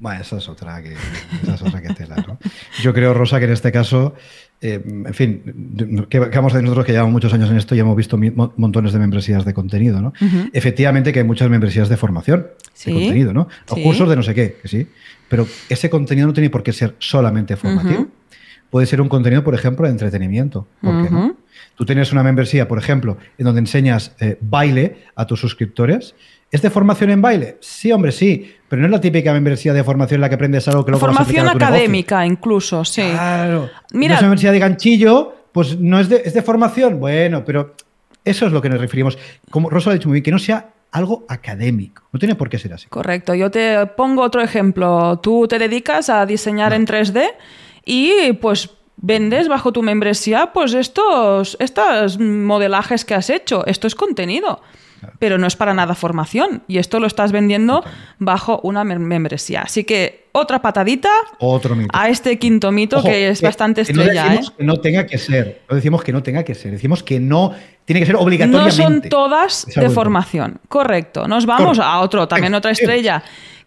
Bueno, 0.00 0.20
esa 0.20 0.38
es 0.38 0.48
otra 0.48 0.82
que, 0.82 0.96
tela, 1.96 2.16
¿no? 2.26 2.38
Yo 2.82 2.92
creo, 2.92 3.14
Rosa, 3.14 3.38
que 3.38 3.44
en 3.44 3.52
este 3.52 3.70
caso, 3.70 4.14
eh, 4.66 4.80
en 4.82 5.12
fin, 5.12 6.06
que, 6.08 6.18
vamos 6.18 6.54
a 6.54 6.62
nosotros 6.62 6.86
que 6.86 6.92
llevamos 6.92 7.12
muchos 7.12 7.34
años 7.34 7.50
en 7.50 7.58
esto 7.58 7.74
y 7.74 7.80
hemos 7.80 7.94
visto 7.94 8.18
montones 8.56 8.94
de 8.94 8.98
membresías 8.98 9.44
de 9.44 9.52
contenido, 9.52 10.00
¿no? 10.00 10.14
Efectivamente 10.54 11.12
que 11.12 11.18
hay 11.18 11.26
muchas 11.26 11.50
membresías 11.50 11.90
de 11.90 11.98
formación, 11.98 12.46
de 12.86 12.92
contenido, 12.92 13.34
¿no? 13.34 13.46
O 13.68 13.76
cursos 13.76 14.08
de 14.08 14.16
no 14.16 14.22
sé 14.22 14.34
qué, 14.34 14.56
que 14.62 14.68
sí. 14.68 14.86
Pero 15.28 15.46
ese 15.68 15.90
contenido 15.90 16.26
no 16.26 16.32
tiene 16.32 16.48
por 16.48 16.62
qué 16.62 16.72
ser 16.72 16.94
solamente 16.98 17.56
formativo. 17.56 18.08
Puede 18.70 18.86
ser 18.86 19.02
un 19.02 19.10
contenido, 19.10 19.44
por 19.44 19.54
ejemplo, 19.54 19.84
de 19.84 19.92
entretenimiento. 19.92 20.66
¿Por 20.80 21.04
qué 21.04 21.10
no? 21.10 21.36
Tú 21.76 21.84
tienes 21.84 22.10
una 22.12 22.22
membresía, 22.22 22.66
por 22.66 22.78
ejemplo, 22.78 23.18
en 23.36 23.44
donde 23.44 23.60
enseñas 23.60 24.16
eh, 24.18 24.38
baile 24.40 24.96
a 25.14 25.26
tus 25.26 25.40
suscriptores. 25.40 26.14
¿Es 26.54 26.62
de 26.62 26.70
formación 26.70 27.10
en 27.10 27.20
baile? 27.20 27.56
Sí, 27.60 27.90
hombre, 27.90 28.12
sí. 28.12 28.48
Pero 28.68 28.78
no 28.80 28.86
es 28.86 28.92
la 28.92 29.00
típica 29.00 29.32
membresía 29.32 29.72
de 29.72 29.82
formación 29.82 30.18
en 30.18 30.20
la 30.20 30.28
que 30.28 30.36
aprendes 30.36 30.68
algo 30.68 30.84
que 30.84 30.92
luego 30.92 31.04
Formación 31.04 31.46
vas 31.46 31.54
a 31.54 31.56
académica, 31.56 32.24
incluso, 32.24 32.84
sí. 32.84 33.02
Claro. 33.02 33.70
Mira. 33.90 34.14
Esa 34.14 34.22
membresía 34.22 34.52
de 34.52 34.60
ganchillo, 34.60 35.34
pues 35.50 35.80
no 35.80 35.98
es 35.98 36.08
de, 36.08 36.22
es 36.24 36.32
de 36.32 36.42
formación. 36.42 37.00
Bueno, 37.00 37.44
pero 37.44 37.74
eso 38.24 38.46
es 38.46 38.52
lo 38.52 38.62
que 38.62 38.68
nos 38.68 38.80
referimos. 38.80 39.18
Como 39.50 39.68
Rosa 39.68 39.90
ha 39.90 39.94
dicho 39.94 40.08
muy 40.08 40.14
bien, 40.14 40.22
que 40.22 40.30
no 40.30 40.38
sea 40.38 40.68
algo 40.92 41.24
académico. 41.28 42.04
No 42.12 42.20
tiene 42.20 42.36
por 42.36 42.48
qué 42.48 42.60
ser 42.60 42.72
así. 42.72 42.86
Correcto. 42.86 43.34
Yo 43.34 43.50
te 43.50 43.84
pongo 43.86 44.22
otro 44.22 44.40
ejemplo. 44.40 45.18
Tú 45.20 45.48
te 45.48 45.58
dedicas 45.58 46.08
a 46.08 46.24
diseñar 46.24 46.72
en 46.72 46.86
3D 46.86 47.32
y 47.84 48.32
pues 48.34 48.70
vendes 48.96 49.48
bajo 49.48 49.72
tu 49.72 49.82
membresía 49.82 50.52
pues 50.52 50.72
estos, 50.74 51.56
estos 51.58 52.20
modelajes 52.20 53.04
que 53.04 53.14
has 53.14 53.28
hecho. 53.28 53.66
Esto 53.66 53.88
es 53.88 53.96
contenido 53.96 54.60
pero 55.18 55.38
no 55.38 55.46
es 55.46 55.56
para 55.56 55.74
nada 55.74 55.94
formación. 55.94 56.62
Y 56.68 56.78
esto 56.78 57.00
lo 57.00 57.06
estás 57.06 57.32
vendiendo 57.32 57.84
bajo 58.18 58.60
una 58.62 58.84
membresía. 58.84 59.62
Así 59.62 59.84
que 59.84 60.24
otra 60.32 60.60
patadita 60.60 61.10
a 61.92 62.08
este 62.08 62.38
quinto 62.38 62.72
mito 62.72 63.02
que 63.02 63.28
es 63.28 63.40
bastante 63.40 63.82
estrella. 63.82 64.24
No 64.24 64.30
decimos 64.30 64.48
¿eh? 64.48 64.54
que 64.58 64.64
no 64.64 64.76
tenga 64.78 65.06
que 65.06 65.18
ser. 65.18 65.62
No 65.68 65.76
decimos 65.76 66.02
que 66.02 66.12
no 66.12 66.22
tenga 66.22 66.42
que 66.42 66.54
ser. 66.54 66.72
Decimos 66.72 67.02
que 67.02 67.20
no 67.20 67.52
tiene 67.84 68.00
que 68.00 68.06
ser 68.06 68.16
obligatoriamente. 68.16 68.82
No 68.82 68.90
son 68.90 69.02
todas 69.02 69.66
de 69.66 69.90
formación. 69.90 70.60
Correcto. 70.68 71.28
Nos 71.28 71.46
vamos 71.46 71.78
a 71.78 72.00
otro, 72.00 72.26
también 72.26 72.54
otra 72.54 72.72
estrella 72.72 73.22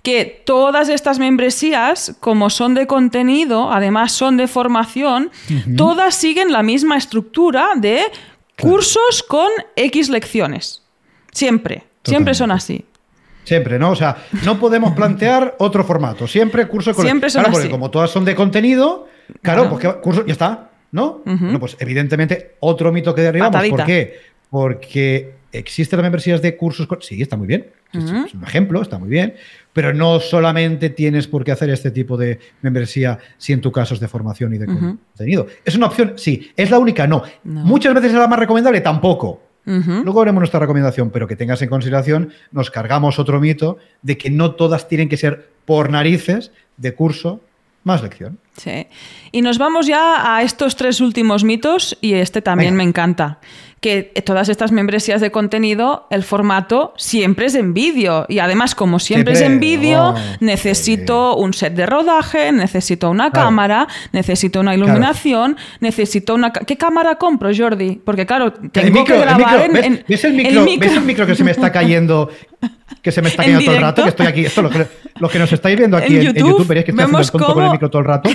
que 0.08 0.42
todas 0.46 0.88
estas 0.88 1.20
membresías, 1.20 2.16
como 2.22 2.50
son 2.50 2.76
de 2.76 2.88
contenido, 2.88 3.72
además 3.72 4.14
son 4.14 4.38
de 4.38 4.48
formación, 4.48 5.32
todas 5.76 6.16
siguen 6.16 6.54
la 6.54 6.64
misma 6.64 6.96
estructura 6.96 7.72
de 7.76 8.04
cursos 8.58 9.24
con 9.28 9.50
X 9.76 10.08
lecciones. 10.08 10.84
Siempre, 11.38 11.84
siempre 12.04 12.34
son 12.34 12.50
así. 12.50 12.84
Siempre, 13.44 13.78
¿no? 13.78 13.92
O 13.92 13.96
sea, 13.96 14.18
no 14.44 14.60
podemos 14.60 14.94
plantear 14.94 15.56
otro 15.60 15.84
formato. 15.84 16.26
Siempre 16.28 16.68
curso 16.68 16.96
con 16.96 17.06
Siempre 17.06 17.30
son 17.30 17.44
claro, 17.44 17.54
porque 17.54 17.70
como 17.70 17.92
todas 17.92 18.10
son 18.10 18.26
de 18.26 18.34
contenido, 18.34 19.08
claro, 19.44 19.70
pues 19.70 19.86
curso, 20.02 20.26
ya 20.26 20.34
está, 20.34 20.72
¿no? 20.92 21.22
pues 21.60 21.78
evidentemente 21.80 22.56
otro 22.60 22.92
mito 22.92 23.14
que 23.14 23.22
derribamos. 23.22 23.70
¿Por 23.70 23.86
qué? 23.86 24.20
Porque 24.50 25.36
existen 25.52 25.98
las 25.98 26.04
membresías 26.04 26.42
de 26.42 26.58
cursos. 26.58 26.88
Con... 26.88 27.04
Sí, 27.04 27.22
está 27.22 27.38
muy 27.38 27.46
bien. 27.46 27.68
Es 27.94 28.34
un 28.34 28.44
ejemplo, 28.44 28.82
está 28.82 28.98
muy 28.98 29.10
bien. 29.10 29.36
Pero 29.74 29.94
no 29.94 30.20
solamente 30.20 30.90
tienes 30.90 31.28
por 31.28 31.44
qué 31.44 31.52
hacer 31.52 31.70
este 31.70 31.92
tipo 31.92 32.18
de 32.18 32.40
membresía 32.64 33.20
si 33.38 33.54
en 33.54 33.62
tu 33.62 33.72
caso 33.72 33.94
es 33.94 34.00
de 34.00 34.08
formación 34.08 34.56
y 34.56 34.58
de 34.58 34.66
contenido. 34.66 35.46
¿Es 35.64 35.76
una 35.76 35.86
opción? 35.86 36.14
Sí. 36.16 36.52
¿Es 36.56 36.72
la 36.72 36.80
única? 36.80 37.06
no. 37.06 37.22
Muchas 37.44 37.94
veces 37.94 38.12
es 38.12 38.18
la 38.18 38.28
más 38.28 38.40
recomendable, 38.40 38.82
tampoco. 38.82 39.47
Luego 39.68 40.22
haremos 40.22 40.40
nuestra 40.40 40.62
recomendación, 40.62 41.10
pero 41.10 41.28
que 41.28 41.36
tengas 41.36 41.62
en 41.62 41.68
consideración, 41.68 42.32
nos 42.52 42.72
cargamos 42.72 43.20
otro 43.20 43.42
mito 43.42 43.78
de 44.02 44.18
que 44.18 44.30
no 44.30 44.56
todas 44.56 44.88
tienen 44.88 45.10
que 45.10 45.18
ser 45.18 45.50
por 45.66 45.90
narices 45.90 46.52
de 46.78 46.96
curso 46.96 47.42
más 47.84 48.02
lección. 48.02 48.40
Sí. 48.56 48.88
Y 49.32 49.42
nos 49.42 49.58
vamos 49.58 49.88
ya 49.88 50.36
a 50.36 50.42
estos 50.42 50.76
tres 50.76 51.02
últimos 51.02 51.44
mitos 51.44 51.98
y 52.02 52.14
este 52.14 52.42
también 52.42 52.76
me 52.76 52.84
encanta 52.84 53.40
que 53.80 54.12
todas 54.26 54.50
estas 54.50 54.72
membresías 54.72 55.22
de 55.22 55.30
contenido, 55.32 56.08
el 56.10 56.24
formato 56.24 56.94
siempre 56.98 57.46
es 57.46 57.56
en 57.56 57.74
vídeo. 57.74 58.26
Y 58.28 58.40
además, 58.40 58.74
como 58.74 58.98
siempre, 58.98 59.34
es 59.34 59.42
en 59.42 59.60
vídeo, 59.60 60.16
oh, 60.16 60.16
necesito 60.40 61.36
un 61.36 61.54
set 61.54 61.74
de 61.74 61.86
rodaje, 61.86 62.52
necesito 62.52 63.10
una 63.10 63.32
cámara, 63.32 63.88
necesito 64.14 64.62
una 64.62 64.74
iluminación, 64.74 65.58
necesito 65.80 66.34
una... 66.34 66.52
¿Qué 66.52 66.76
cámara 66.76 67.16
compro, 67.16 67.52
Jordi? 67.56 68.02
Porque 68.04 68.26
claro, 68.26 68.52
tengo 68.52 69.04
que 69.06 69.18
grabar 69.18 69.70
el 69.70 69.78
en, 69.78 70.04
¿ves, 70.08 70.24
el 70.24 70.34
micro, 70.34 70.66
¿Ves 70.66 70.94
el 70.94 71.04
micro 71.04 71.28
que 71.28 71.36
se 71.36 71.44
me 71.44 71.52
está 71.52 71.72
cayendo? 71.72 72.32
Que 73.04 73.12
se 73.12 73.22
me 73.22 73.30
está 73.30 73.44
cayendo 73.44 73.64
todo 73.64 73.76
el 73.76 73.82
rato, 73.82 74.04
que 74.04 74.10
estoy 74.10 74.26
aquí. 74.26 74.46
Esto, 74.46 74.64
lo 74.64 74.72
que, 74.72 74.88
lo 75.20 75.30
que 75.30 75.38
nos 75.38 75.54
estáis 75.54 75.78
viendo 75.78 75.98
aquí 75.98 76.16
en, 76.16 76.24
YouTube, 76.24 76.66
veréis 76.66 76.86
que 76.86 76.92
estoy 76.92 77.04
haciendo 77.04 77.22
el 77.22 77.32
tonto 77.32 77.54
con 77.54 77.64
el 77.66 77.72
micro 77.72 77.90
todo 77.92 78.00
el 78.00 78.08
rato. 78.08 78.30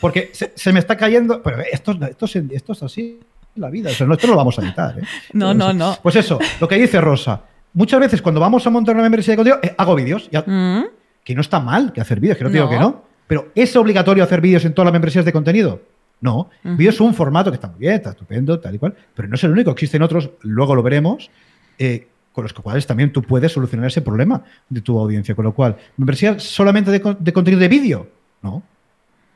Porque 0.00 0.30
se, 0.32 0.72
me 0.72 0.78
está 0.78 0.96
cayendo. 0.96 1.42
Pero 1.42 1.60
esto, 1.70 1.98
esto, 2.08 2.26
esto 2.50 2.72
es 2.72 2.82
así 2.82 3.20
la 3.56 3.70
vida. 3.70 3.90
esto 3.90 4.06
no 4.06 4.16
lo 4.16 4.36
vamos 4.36 4.58
a 4.58 4.62
evitar. 4.62 4.98
¿eh? 4.98 5.02
No, 5.32 5.54
no, 5.54 5.72
no. 5.72 5.96
Pues 6.02 6.16
eso, 6.16 6.38
lo 6.60 6.68
que 6.68 6.76
dice 6.76 7.00
Rosa. 7.00 7.42
Muchas 7.72 8.00
veces 8.00 8.22
cuando 8.22 8.40
vamos 8.40 8.66
a 8.66 8.70
montar 8.70 8.94
una 8.94 9.02
membresía 9.02 9.32
de 9.32 9.36
contenido, 9.36 9.60
eh, 9.62 9.74
hago 9.76 9.94
vídeos. 9.94 10.30
Mm. 10.46 10.82
Que 11.22 11.34
no 11.34 11.40
está 11.40 11.60
mal 11.60 11.92
que 11.92 12.00
hacer 12.00 12.20
vídeos, 12.20 12.38
que 12.38 12.44
no, 12.44 12.50
digo 12.50 12.68
que 12.68 12.78
no. 12.78 13.04
Pero 13.26 13.48
¿es 13.54 13.74
obligatorio 13.76 14.22
hacer 14.22 14.40
vídeos 14.40 14.64
en 14.64 14.72
todas 14.72 14.86
las 14.86 14.92
membresías 14.92 15.24
de 15.24 15.32
contenido? 15.32 15.82
No. 16.20 16.48
Vídeos 16.62 16.94
es 16.94 17.00
un 17.00 17.12
formato 17.12 17.50
que 17.50 17.56
está 17.56 17.68
muy 17.68 17.80
bien, 17.80 17.94
está 17.94 18.10
estupendo, 18.10 18.58
tal 18.58 18.74
y 18.74 18.78
cual. 18.78 18.94
Pero 19.14 19.28
no 19.28 19.34
es 19.34 19.44
el 19.44 19.50
único. 19.50 19.72
Existen 19.72 20.02
otros, 20.02 20.30
luego 20.42 20.74
lo 20.74 20.82
veremos. 20.82 21.30
Eh, 21.78 22.08
con 22.32 22.44
los 22.44 22.52
cuales 22.52 22.86
también 22.86 23.12
tú 23.12 23.22
puedes 23.22 23.52
solucionar 23.52 23.86
ese 23.86 24.02
problema 24.02 24.42
de 24.68 24.80
tu 24.80 24.98
audiencia. 24.98 25.34
Con 25.34 25.46
lo 25.46 25.54
cual, 25.54 25.76
membresía 25.96 26.38
solamente 26.38 26.90
de, 26.90 27.00
contenido 27.00 27.60
de 27.60 27.68
vídeo. 27.68 28.08
No. 28.42 28.62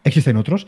Existen 0.05 0.37
otros 0.37 0.67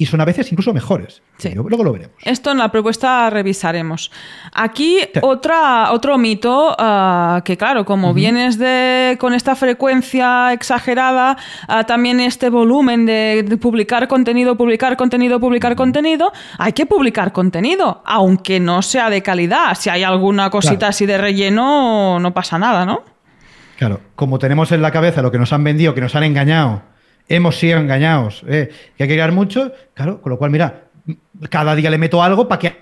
y 0.00 0.06
son 0.06 0.18
a 0.22 0.24
veces 0.24 0.50
incluso 0.50 0.72
mejores. 0.72 1.20
Luego 1.54 1.84
lo 1.84 1.92
veremos. 1.92 2.16
Esto 2.22 2.50
en 2.50 2.56
la 2.56 2.72
propuesta 2.72 3.28
revisaremos. 3.28 4.10
Aquí 4.50 4.96
otra, 5.20 5.92
otro 5.92 6.16
mito, 6.16 6.74
ah, 6.78 7.42
que 7.44 7.58
claro, 7.58 7.84
como 7.84 8.14
vienes 8.14 8.56
de, 8.56 9.18
con 9.20 9.34
esta 9.34 9.54
frecuencia 9.54 10.54
exagerada, 10.54 11.36
ah, 11.68 11.84
también 11.84 12.18
este 12.18 12.48
volumen 12.48 13.04
de, 13.04 13.58
publicar 13.60 14.08
contenido, 14.08 14.56
publicar 14.56 14.96
contenido, 14.96 15.38
publicar 15.38 15.76
contenido, 15.76 16.32
hay 16.56 16.72
que 16.72 16.86
publicar 16.86 17.32
contenido, 17.32 18.02
aunque 18.06 18.58
no 18.58 18.80
sea 18.80 19.10
de 19.10 19.20
calidad. 19.20 19.74
Si 19.74 19.90
hay 19.90 20.02
alguna 20.02 20.48
cosita 20.48 20.88
así 20.88 21.04
de 21.04 21.18
relleno, 21.18 22.18
no 22.18 22.32
pasa 22.32 22.58
nada, 22.58 22.86
¿no? 22.86 23.02
Claro, 23.76 24.00
como 24.16 24.38
tenemos 24.38 24.72
en 24.72 24.80
la 24.80 24.92
cabeza 24.92 25.20
lo 25.20 25.30
que 25.30 25.38
nos 25.38 25.52
han 25.52 25.62
vendido, 25.62 25.92
que 25.92 26.00
nos 26.00 26.14
han 26.14 26.22
engañado, 26.22 26.84
hemos 27.30 27.58
sido 27.58 27.78
engañados, 27.78 28.44
eh, 28.48 28.68
que 28.96 29.04
hay 29.04 29.08
que 29.08 29.14
crear 29.14 29.32
mucho, 29.32 29.72
claro, 29.94 30.20
con 30.20 30.30
lo 30.30 30.38
cual, 30.38 30.50
mira, 30.50 30.88
cada 31.48 31.74
día 31.74 31.88
le 31.90 31.96
meto 31.96 32.22
algo 32.22 32.48
para 32.48 32.58
que 32.58 32.76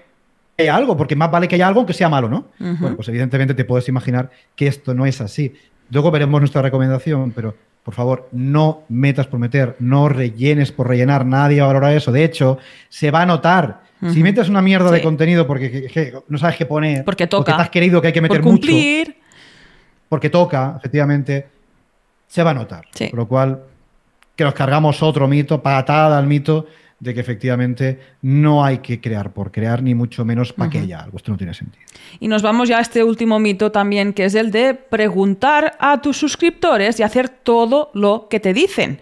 haya 0.58 0.74
algo, 0.74 0.96
porque 0.96 1.14
más 1.14 1.30
vale 1.30 1.46
que 1.46 1.54
haya 1.54 1.68
algo 1.68 1.80
aunque 1.80 1.92
sea 1.92 2.08
malo, 2.08 2.28
¿no? 2.28 2.48
Bueno, 2.58 2.96
pues 2.96 3.08
evidentemente 3.08 3.54
te 3.54 3.64
puedes 3.64 3.88
imaginar 3.88 4.30
que 4.56 4.66
esto 4.66 4.94
no 4.94 5.06
es 5.06 5.20
así. 5.20 5.54
Luego 5.90 6.10
veremos 6.10 6.40
nuestra 6.40 6.62
recomendación, 6.62 7.30
pero 7.32 7.54
por 7.84 7.94
favor, 7.94 8.28
no 8.32 8.82
metas 8.88 9.26
por 9.26 9.38
meter, 9.38 9.76
no 9.78 10.08
rellenes 10.08 10.72
por 10.72 10.88
rellenar, 10.88 11.24
nadie 11.24 11.60
valora 11.60 11.94
eso. 11.94 12.10
De 12.10 12.24
hecho, 12.24 12.58
se 12.88 13.10
va 13.10 13.22
a 13.22 13.26
notar. 13.26 13.82
Si 14.12 14.22
metes 14.22 14.48
una 14.48 14.62
mierda 14.62 14.90
de 14.90 15.02
contenido 15.02 15.46
porque 15.46 16.22
no 16.28 16.38
sabes 16.38 16.56
qué 16.56 16.66
poner, 16.66 17.04
porque 17.04 17.26
toca, 17.26 17.52
porque 17.52 17.62
has 17.62 17.70
querido 17.70 18.00
que 18.00 18.08
hay 18.08 18.12
que 18.12 18.20
meter 18.20 18.40
por 18.40 18.50
cumplir. 18.50 19.08
mucho, 19.08 19.20
porque 20.08 20.30
toca, 20.30 20.74
efectivamente, 20.78 21.48
se 22.28 22.42
va 22.42 22.52
a 22.52 22.54
notar. 22.54 22.84
Por 23.10 23.18
lo 23.18 23.26
cual, 23.26 23.62
que 24.38 24.44
nos 24.44 24.54
cargamos 24.54 25.02
otro 25.02 25.26
mito, 25.26 25.60
patada 25.60 26.16
al 26.16 26.28
mito 26.28 26.66
de 27.00 27.12
que 27.12 27.18
efectivamente 27.18 27.98
no 28.22 28.64
hay 28.64 28.78
que 28.78 29.00
crear 29.00 29.32
por 29.32 29.50
crear, 29.50 29.82
ni 29.82 29.96
mucho 29.96 30.24
menos 30.24 30.52
para 30.52 30.70
que 30.70 30.78
haya 30.78 31.00
algo. 31.00 31.16
Esto 31.16 31.32
no 31.32 31.36
tiene 31.36 31.54
sentido. 31.54 31.84
Y 32.20 32.28
nos 32.28 32.40
vamos 32.40 32.68
ya 32.68 32.78
a 32.78 32.80
este 32.80 33.02
último 33.02 33.40
mito 33.40 33.72
también, 33.72 34.12
que 34.12 34.24
es 34.24 34.36
el 34.36 34.52
de 34.52 34.74
preguntar 34.74 35.76
a 35.80 36.00
tus 36.00 36.18
suscriptores 36.18 37.00
y 37.00 37.02
hacer 37.02 37.28
todo 37.28 37.90
lo 37.94 38.28
que 38.30 38.38
te 38.38 38.54
dicen. 38.54 39.00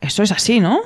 Eso 0.00 0.22
es 0.22 0.32
así, 0.32 0.58
¿no? 0.58 0.80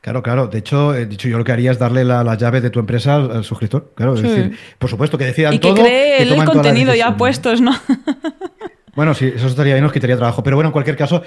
Claro, 0.00 0.20
claro. 0.24 0.48
De 0.48 0.58
hecho, 0.58 0.96
eh, 0.96 1.06
dicho 1.06 1.28
yo 1.28 1.38
lo 1.38 1.44
que 1.44 1.52
haría 1.52 1.70
es 1.70 1.78
darle 1.78 2.04
la, 2.04 2.34
llave 2.34 2.60
de 2.60 2.70
tu 2.70 2.80
empresa 2.80 3.14
al, 3.14 3.44
suscriptor. 3.44 3.92
Claro, 3.94 4.14
es 4.14 4.22
decir, 4.22 4.58
por 4.80 4.90
supuesto 4.90 5.16
que 5.16 5.26
decidan 5.26 5.54
y 5.54 5.60
que 5.60 5.72
Cree 5.74 6.22
el 6.22 6.44
contenido 6.44 6.92
ya 6.92 7.16
puestos, 7.16 7.60
¿no? 7.60 7.72
Bueno, 8.94 9.14
sí, 9.14 9.32
eso 9.34 9.46
estaría 9.46 9.74
bien, 9.74 9.84
nos 9.84 9.92
quitaría 9.92 10.16
trabajo. 10.16 10.42
Pero 10.42 10.56
bueno, 10.56 10.68
en 10.68 10.72
cualquier 10.72 10.96
caso, 10.96 11.22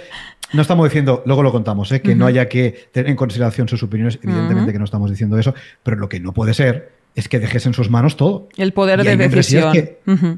no 0.53 0.61
estamos 0.61 0.85
diciendo, 0.85 1.23
luego 1.25 1.43
lo 1.43 1.51
contamos, 1.51 1.91
¿eh? 1.91 2.01
que 2.01 2.15
no 2.15 2.25
haya 2.25 2.47
que 2.49 2.89
tener 2.91 3.09
en 3.09 3.15
consideración 3.15 3.67
sus 3.67 3.83
opiniones. 3.83 4.19
Evidentemente 4.21 4.71
que 4.71 4.79
no 4.79 4.85
estamos 4.85 5.09
diciendo 5.09 5.37
eso, 5.37 5.53
pero 5.81 5.97
lo 5.97 6.09
que 6.09 6.19
no 6.19 6.33
puede 6.33 6.53
ser 6.53 6.91
es 7.15 7.29
que 7.29 7.39
dejes 7.39 7.65
en 7.65 7.73
sus 7.73 7.89
manos 7.89 8.17
todo. 8.17 8.49
El 8.57 8.73
poder 8.73 9.03
de 9.03 9.15
decisión. 9.15 9.73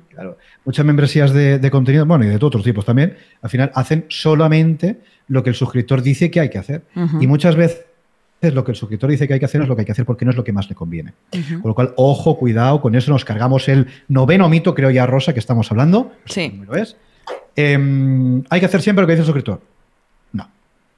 claro, 0.09 0.37
muchas 0.65 0.85
membresías 0.85 1.33
de, 1.33 1.69
contenido, 1.71 2.05
bueno, 2.05 2.25
y 2.25 2.27
de 2.27 2.35
otros 2.35 2.63
tipos 2.63 2.85
también, 2.85 3.17
al 3.41 3.49
final 3.49 3.71
hacen 3.75 4.05
solamente 4.09 4.99
lo 5.27 5.43
que 5.43 5.49
el 5.49 5.55
suscriptor 5.55 6.01
dice 6.01 6.29
que 6.29 6.39
hay 6.39 6.49
que 6.49 6.57
hacer. 6.57 6.83
Y 7.19 7.27
muchas 7.27 7.55
veces 7.55 7.85
lo 8.41 8.63
que 8.63 8.71
el 8.71 8.77
suscriptor 8.77 9.09
dice 9.09 9.27
que 9.27 9.33
hay 9.33 9.39
que 9.39 9.45
hacer 9.45 9.61
es 9.61 9.67
lo 9.67 9.75
que 9.75 9.81
hay 9.81 9.85
que 9.85 9.93
hacer 9.93 10.05
porque 10.05 10.25
no 10.25 10.31
es 10.31 10.37
lo 10.37 10.43
que 10.43 10.53
más 10.53 10.69
le 10.69 10.75
conviene. 10.75 11.13
Con 11.31 11.69
lo 11.69 11.73
cual, 11.73 11.93
ojo, 11.95 12.37
cuidado, 12.37 12.81
con 12.81 12.95
eso 12.95 13.11
nos 13.11 13.25
cargamos 13.25 13.67
el 13.69 13.87
noveno 14.07 14.49
mito, 14.49 14.75
creo 14.75 14.91
ya, 14.91 15.05
Rosa, 15.05 15.33
que 15.33 15.39
estamos 15.39 15.71
hablando. 15.71 16.11
Sí. 16.25 16.61
Lo 16.65 16.75
es 16.75 16.97
Em, 17.55 18.43
hay 18.49 18.59
que 18.59 18.65
hacer 18.65 18.81
siempre 18.81 19.01
lo 19.01 19.07
que 19.07 19.13
dice 19.13 19.21
el 19.21 19.25
suscriptor. 19.25 19.61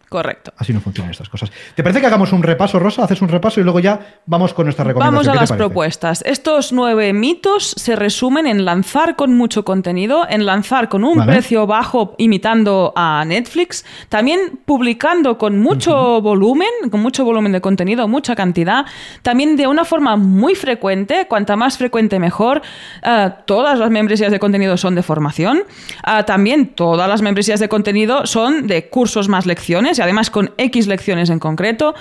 Correcto. 0.10 0.54
Así 0.56 0.72
no 0.72 0.80
funcionan 0.80 1.12
estas 1.12 1.28
cosas. 1.28 1.52
¿Te 1.76 1.84
parece 1.84 2.00
que 2.00 2.08
hagamos 2.08 2.32
un 2.32 2.42
repaso, 2.42 2.80
Rosa? 2.80 3.04
Haces 3.04 3.22
un 3.22 3.28
repaso 3.28 3.60
y 3.60 3.64
luego 3.64 3.82
ya 3.82 4.22
vamos 4.26 4.54
con 4.54 4.66
nuestra 4.66 4.86
recomendación. 4.86 5.26
Vamos 5.26 5.38
a 5.38 5.42
las 5.42 5.52
propuestas. 5.52 6.24
Estos 6.26 6.72
nueve 6.72 7.12
mitos 7.12 7.74
se 7.76 7.98
resumen 7.98 8.48
en 8.48 8.64
lanzar 8.64 9.18
con 9.18 9.36
mucho 9.36 9.66
contenido, 9.66 10.26
en 10.30 10.46
lanzar 10.46 10.88
con 10.88 11.04
un 11.04 11.26
precio 11.26 11.68
bajo 11.68 12.16
imitando 12.18 12.94
a 12.96 13.26
Netflix, 13.26 13.84
también 14.08 14.62
publicando 14.64 15.38
con 15.38 15.60
mucho 15.60 16.22
volumen, 16.22 16.70
con 16.90 17.02
mucho 17.02 17.26
volumen 17.26 17.52
de 17.52 17.60
contenido, 17.60 18.08
mucha 18.08 18.34
cantidad, 18.34 18.86
también 19.24 19.58
de 19.58 19.68
una 19.68 19.84
forma 19.84 20.16
muy 20.16 20.56
frecuente, 20.56 21.28
cuanta 21.28 21.58
más 21.58 21.78
frecuente 21.78 22.18
mejor. 22.18 22.62
Eh, 23.04 23.30
todas 23.46 23.78
las 23.78 23.90
membresías 23.90 24.32
de 24.32 24.40
contenido 24.40 24.78
son 24.78 24.96
de 24.96 25.04
formación. 25.04 25.64
Eh, 26.08 26.24
también 26.26 26.68
todas 26.68 27.10
las 27.10 27.22
membresías 27.22 27.60
de 27.60 27.68
contenido 27.68 28.26
son 28.26 28.68
de 28.68 28.88
cursos 28.88 29.28
más 29.28 29.46
lecciones 29.46 29.97
y 29.98 30.02
además 30.02 30.30
con 30.30 30.52
X 30.58 30.88
lecciones 30.88 31.30
en 31.30 31.40
concreto. 31.40 31.96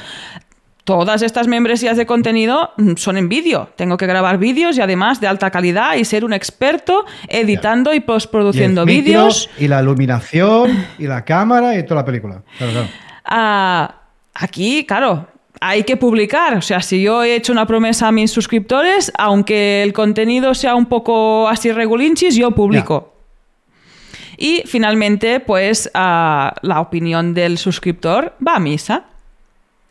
Todas 0.85 1.23
estas 1.23 1.49
membresías 1.49 1.97
de 1.97 2.07
contenido 2.07 2.71
mm, 2.77 2.93
son 2.95 3.17
en 3.17 3.29
vídeo. 3.29 3.71
Tengo 3.75 3.97
que 3.97 4.07
grabar 4.07 4.39
vídeos 4.39 4.79
y 4.79 4.81
además 4.81 5.21
de 5.21 5.27
alta 5.27 5.51
calidad 5.51 5.97
y 5.97 6.05
ser 6.05 6.25
un 6.25 6.33
experto 6.33 7.05
editando 7.29 7.93
y 7.93 7.99
postproduciendo 7.99 8.85
vídeos. 8.85 9.51
Y 9.59 9.67
la 9.67 9.83
iluminación 9.83 10.87
y 10.97 11.09
la 11.09 11.25
cámara 11.25 11.77
y 11.77 11.83
toda 11.83 12.03
la 12.03 12.05
película. 12.05 12.43
Ah, 13.25 13.97
aquí, 14.33 14.87
claro, 14.87 15.27
hay 15.61 15.83
que 15.83 15.97
publicar. 15.97 16.57
O 16.57 16.63
sea, 16.63 16.81
si 16.81 17.03
yo 17.03 17.25
he 17.25 17.35
hecho 17.35 17.53
una 17.53 17.67
promesa 17.67 18.07
a 18.07 18.13
mis 18.13 18.31
suscriptores, 18.31 19.11
aunque 19.19 19.83
el 19.83 19.93
contenido 19.93 20.55
sea 20.55 20.77
un 20.77 20.87
poco 20.87 21.49
así 21.49 21.73
regulinchis, 21.73 22.37
yo 22.37 22.53
publico. 22.53 23.16
Y 24.37 24.63
finalmente, 24.67 25.41
pues 25.41 25.91
la 25.95 26.81
opinión 26.81 27.35
del 27.35 27.59
suscriptor 27.59 28.35
va 28.47 28.57
a 28.57 28.61
misa. 28.61 29.05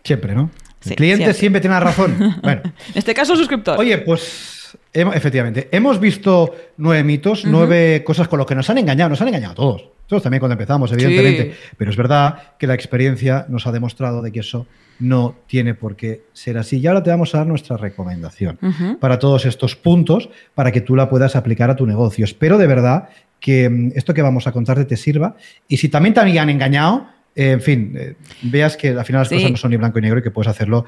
Siempre, 0.03 0.35
¿no? 0.35 0.51
el 0.85 0.95
cliente 0.95 1.33
siempre. 1.33 1.61
tiene 1.61 1.79
razón. 1.79 2.15
Bueno. 2.43 2.61
en 2.63 2.73
este 2.93 3.13
caso, 3.13 3.33
el 3.33 3.39
suscriptor. 3.39 3.79
Oye, 3.79 3.97
pues 3.99 4.77
efectivamente, 4.93 5.67
hemos 5.71 5.99
visto 5.99 6.55
nueve 6.77 7.03
mitos, 7.03 7.45
nueve 7.45 8.03
cosas 8.05 8.27
con 8.27 8.39
los 8.39 8.47
que 8.47 8.55
nos 8.55 8.69
han 8.69 8.77
engañado. 8.77 9.09
Nos 9.09 9.21
han 9.21 9.29
engañado 9.29 9.53
a 9.53 9.55
todos. 9.55 9.89
Todos 10.07 10.21
también 10.21 10.39
cuando 10.39 10.53
empezamos, 10.53 10.91
evidentemente. 10.91 11.55
Pero 11.77 11.89
es 11.91 11.97
verdad 11.97 12.53
que 12.59 12.67
la 12.67 12.75
experiencia 12.75 13.45
nos 13.49 13.65
ha 13.65 13.71
demostrado 13.71 14.21
de 14.21 14.31
que 14.31 14.41
eso 14.41 14.67
no 14.99 15.35
tiene 15.47 15.73
por 15.73 15.95
qué 15.95 16.23
ser 16.33 16.57
así. 16.57 16.79
Y 16.79 16.87
ahora 16.87 17.01
te 17.03 17.09
vamos 17.09 17.33
a 17.33 17.39
dar 17.39 17.47
nuestra 17.47 17.77
recomendación 17.77 18.59
para 18.99 19.19
todos 19.19 19.45
estos 19.45 19.75
puntos 19.75 20.29
para 20.53 20.71
que 20.71 20.81
tú 20.81 20.95
la 20.95 21.09
puedas 21.09 21.35
aplicar 21.35 21.69
a 21.69 21.75
tu 21.75 21.85
negocio. 21.87 22.23
Espero 22.23 22.57
de 22.57 22.67
verdad 22.67 23.09
que 23.45 23.69
mm, 23.69 23.91
esto 23.93 24.11
que 24.15 24.23
vamos 24.23 24.47
a 24.47 24.51
contarte 24.51 24.85
te 24.85 24.97
sirva. 24.97 25.35
Y 25.67 25.77
si 25.77 25.87
también 25.87 26.15
te 26.15 26.19
habían 26.19 26.49
engañado, 26.49 27.07
eh, 27.35 27.51
en 27.51 27.61
fin, 27.61 27.93
eh, 27.95 28.15
veas 28.41 28.75
que 28.75 28.89
al 28.89 29.05
final 29.05 29.21
las 29.21 29.29
cosas 29.29 29.51
no 29.51 29.57
son 29.57 29.69
ni 29.69 29.77
blanco 29.77 29.99
y 29.99 30.01
negro 30.01 30.17
y 30.17 30.23
que 30.23 30.31
puedes 30.31 30.49
hacerlo 30.49 30.85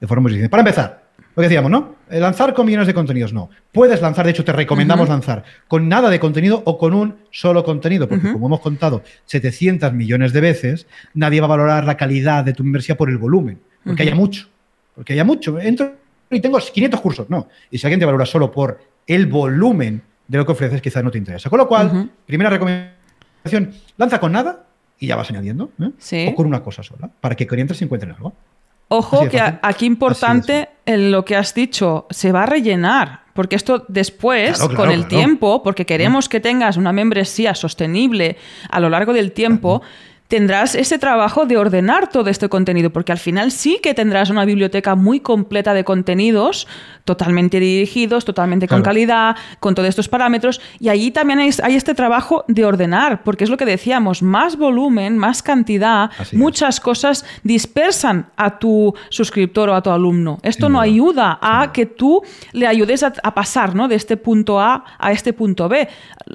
de 0.00 0.06
forma 0.08 0.22
muy 0.22 0.32
difícil. 0.32 0.50
Para 0.50 0.62
empezar, 0.62 1.04
lo 1.16 1.40
que 1.40 1.48
decíamos, 1.48 1.70
¿no? 1.70 1.94
Eh, 2.10 2.18
lanzar 2.18 2.54
con 2.54 2.66
millones 2.66 2.88
de 2.88 2.94
contenidos, 2.94 3.32
no. 3.32 3.50
Puedes 3.70 4.02
lanzar, 4.02 4.24
de 4.24 4.32
hecho, 4.32 4.44
te 4.44 4.50
recomendamos 4.50 5.08
lanzar 5.08 5.44
con 5.68 5.88
nada 5.88 6.10
de 6.10 6.18
contenido 6.18 6.60
o 6.66 6.76
con 6.76 6.92
un 6.92 7.18
solo 7.30 7.62
contenido, 7.62 8.08
porque 8.08 8.32
como 8.32 8.48
hemos 8.48 8.60
contado 8.60 9.04
700 9.26 9.92
millones 9.92 10.32
de 10.32 10.40
veces, 10.40 10.88
nadie 11.14 11.40
va 11.40 11.46
a 11.46 11.50
valorar 11.50 11.84
la 11.84 11.96
calidad 11.96 12.42
de 12.42 12.52
tu 12.52 12.64
inversión 12.64 12.96
por 12.96 13.10
el 13.10 13.18
volumen, 13.18 13.60
porque 13.84 14.02
haya 14.02 14.16
mucho. 14.16 14.48
Porque 14.96 15.12
haya 15.12 15.24
mucho. 15.24 15.60
Entro 15.60 15.94
y 16.30 16.40
tengo 16.40 16.58
500 16.58 17.00
cursos. 17.00 17.30
No. 17.30 17.46
Y 17.70 17.78
si 17.78 17.86
alguien 17.86 18.00
te 18.00 18.06
valora 18.06 18.26
solo 18.26 18.50
por 18.50 18.80
el 19.06 19.26
volumen 19.26 20.02
de 20.26 20.38
lo 20.38 20.46
que 20.46 20.52
ofreces, 20.52 20.80
quizás 20.80 21.04
no 21.04 21.10
te 21.10 21.18
interesa. 21.18 21.50
Con 21.50 21.58
lo 21.58 21.68
cual, 21.68 22.10
primera 22.26 22.50
recomendación, 22.50 23.72
lanza 23.96 24.20
con 24.20 24.32
nada 24.32 24.64
y 24.98 25.06
ya 25.06 25.16
vas 25.16 25.30
añadiendo. 25.30 25.70
¿eh? 25.80 26.28
O 26.30 26.34
con 26.34 26.46
una 26.46 26.62
cosa 26.62 26.82
sola, 26.82 27.10
para 27.20 27.34
que 27.34 27.46
clientes 27.46 27.76
se 27.76 27.84
encuentren 27.84 28.12
algo. 28.12 28.32
Ojo 28.88 29.28
que 29.28 29.40
aquí 29.40 29.86
importante 29.86 30.68
en 30.86 31.10
lo 31.10 31.24
que 31.24 31.36
has 31.36 31.54
dicho, 31.54 32.06
se 32.10 32.32
va 32.32 32.42
a 32.42 32.46
rellenar, 32.46 33.22
porque 33.32 33.56
esto 33.56 33.84
después, 33.88 34.60
con 34.60 34.90
el 34.90 35.08
tiempo, 35.08 35.62
porque 35.62 35.86
queremos 35.86 36.28
que 36.28 36.40
tengas 36.40 36.76
una 36.76 36.92
membresía 36.92 37.54
sostenible 37.54 38.36
a 38.68 38.80
lo 38.80 38.90
largo 38.90 39.12
del 39.12 39.32
tiempo, 39.32 39.82
tendrás 40.34 40.74
ese 40.74 40.98
trabajo 40.98 41.46
de 41.46 41.56
ordenar 41.56 42.08
todo 42.08 42.28
este 42.28 42.48
contenido, 42.48 42.90
porque 42.90 43.12
al 43.12 43.18
final 43.18 43.52
sí 43.52 43.78
que 43.80 43.94
tendrás 43.94 44.30
una 44.30 44.44
biblioteca 44.44 44.96
muy 44.96 45.20
completa 45.20 45.74
de 45.74 45.84
contenidos, 45.84 46.66
totalmente 47.04 47.60
dirigidos, 47.60 48.24
totalmente 48.24 48.66
con 48.66 48.82
calidad, 48.82 49.36
con 49.60 49.76
todos 49.76 49.88
estos 49.88 50.08
parámetros, 50.08 50.60
y 50.80 50.88
allí 50.88 51.12
también 51.12 51.38
hay, 51.38 51.76
este 51.76 51.94
trabajo 51.94 52.44
de 52.48 52.64
ordenar, 52.64 53.22
porque 53.22 53.44
es 53.44 53.50
lo 53.50 53.56
que 53.56 53.64
decíamos, 53.64 54.22
más 54.22 54.56
volumen, 54.56 55.18
más 55.18 55.40
cantidad, 55.40 56.10
muchas 56.32 56.80
cosas 56.80 57.24
dispersan 57.44 58.26
a 58.36 58.58
tu 58.58 58.92
suscriptor 59.10 59.68
o 59.68 59.76
a 59.76 59.82
tu 59.82 59.90
alumno. 59.90 60.40
Esto 60.42 60.68
no 60.68 60.80
ayuda 60.80 61.38
a 61.40 61.70
que 61.72 61.86
tú 61.86 62.22
le 62.50 62.66
ayudes 62.66 63.04
a, 63.04 63.12
pasar 63.12 63.76
¿no? 63.76 63.86
de 63.86 63.94
este 63.94 64.16
punto 64.16 64.60
A 64.60 64.84
a 64.98 65.12
este 65.12 65.32
punto 65.32 65.68
B. 65.68 65.88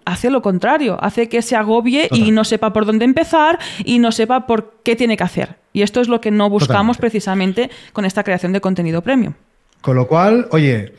Hace 0.06 0.30
lo 0.30 0.42
contrario, 0.42 0.98
hace 1.02 1.28
que 1.28 1.42
se 1.42 1.58
agobie 1.58 2.08
y 2.12 2.32
no 2.32 2.46
sepa 2.46 2.72
por 2.72 2.86
dónde 2.86 3.04
empezar 3.04 3.60
y 3.90 3.98
no 3.98 4.12
sepa 4.12 4.46
por 4.46 4.76
qué 4.84 4.96
tiene 4.96 5.18
que 5.18 5.24
hacer. 5.24 5.56
Y 5.74 5.82
esto 5.82 6.00
es 6.00 6.08
lo 6.08 6.22
que 6.22 6.30
no 6.30 6.48
buscamos 6.48 7.00
precisamente 7.00 7.72
con 7.92 8.06
esta 8.06 8.24
creación 8.24 8.54
de 8.54 8.62
contenido 8.62 9.02
premium. 9.02 9.34
Con 9.82 9.96
lo 9.96 10.08
cual, 10.08 10.48
oye, 10.52 10.94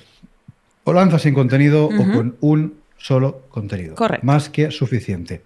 o 0.82 0.92
lanzas 0.92 1.22
sin 1.22 1.32
contenido 1.32 1.84
o 1.84 2.12
con 2.12 2.36
un 2.40 2.80
solo 2.96 3.42
contenido. 3.48 3.94
Correcto. 3.94 4.26
Más 4.26 4.48
que 4.48 4.72
suficiente. 4.72 5.42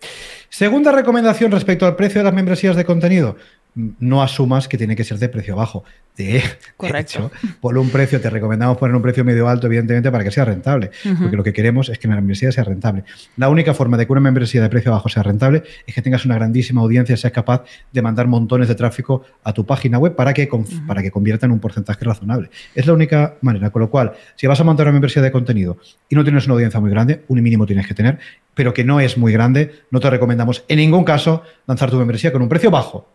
Segunda 0.48 0.90
recomendación 0.90 1.52
respecto 1.52 1.84
al 1.84 1.96
precio 1.96 2.20
de 2.20 2.24
las 2.24 2.32
membresías 2.32 2.76
de 2.76 2.86
contenido 2.86 3.36
no 3.74 4.22
asumas 4.22 4.68
que 4.68 4.78
tiene 4.78 4.94
que 4.96 5.04
ser 5.04 5.18
de 5.18 5.28
precio 5.28 5.56
bajo. 5.56 5.84
De, 6.16 6.40
hecho, 6.98 7.32
por 7.60 7.76
un 7.76 7.90
precio, 7.90 8.20
te 8.20 8.30
recomendamos 8.30 8.78
poner 8.78 8.94
un 8.94 9.02
precio 9.02 9.24
medio 9.24 9.48
alto, 9.48 9.66
evidentemente, 9.66 10.12
para 10.12 10.22
que 10.22 10.30
sea 10.30 10.44
rentable. 10.44 10.92
Porque 11.20 11.36
lo 11.36 11.42
que 11.42 11.52
queremos 11.52 11.88
es 11.88 11.98
que 11.98 12.06
una 12.06 12.16
membresía 12.16 12.52
sea 12.52 12.62
rentable. 12.62 13.02
La 13.36 13.48
única 13.48 13.74
forma 13.74 13.96
de 13.96 14.06
que 14.06 14.12
una 14.12 14.20
membresía 14.20 14.62
de 14.62 14.68
precio 14.68 14.92
bajo 14.92 15.08
sea 15.08 15.24
rentable 15.24 15.64
es 15.86 15.94
que 15.94 16.02
tengas 16.02 16.24
una 16.24 16.36
grandísima 16.36 16.82
audiencia 16.82 17.14
y 17.14 17.16
seas 17.16 17.32
capaz 17.32 17.64
de 17.92 18.02
mandar 18.02 18.28
montones 18.28 18.68
de 18.68 18.76
tráfico 18.76 19.22
a 19.42 19.52
tu 19.52 19.66
página 19.66 19.98
web 19.98 20.14
para 20.14 20.32
que, 20.32 20.48
para 20.86 21.02
que 21.02 21.10
convierta 21.10 21.46
en 21.46 21.52
un 21.52 21.58
porcentaje 21.58 22.04
razonable. 22.04 22.48
Es 22.76 22.86
la 22.86 22.92
única 22.92 23.34
manera. 23.40 23.70
Con 23.70 23.82
lo 23.82 23.90
cual, 23.90 24.12
si 24.36 24.46
vas 24.46 24.60
a 24.60 24.64
montar 24.64 24.86
una 24.86 24.92
membresía 24.92 25.22
de 25.22 25.32
contenido 25.32 25.78
y 26.08 26.14
no 26.14 26.22
tienes 26.22 26.44
una 26.44 26.54
audiencia 26.54 26.78
muy 26.78 26.90
grande, 26.90 27.24
un 27.26 27.42
mínimo 27.42 27.66
tienes 27.66 27.88
que 27.88 27.94
tener, 27.94 28.20
pero 28.54 28.72
que 28.72 28.84
no 28.84 29.00
es 29.00 29.18
muy 29.18 29.32
grande, 29.32 29.82
no 29.90 30.00
te 30.00 30.08
recomendamos 30.10 30.64
en 30.68 30.78
ningún 30.78 31.04
caso 31.04 31.42
lanzar 31.66 31.90
tu 31.90 31.96
membresía 31.96 32.32
con 32.32 32.42
un 32.42 32.48
precio 32.48 32.70
bajo. 32.70 33.08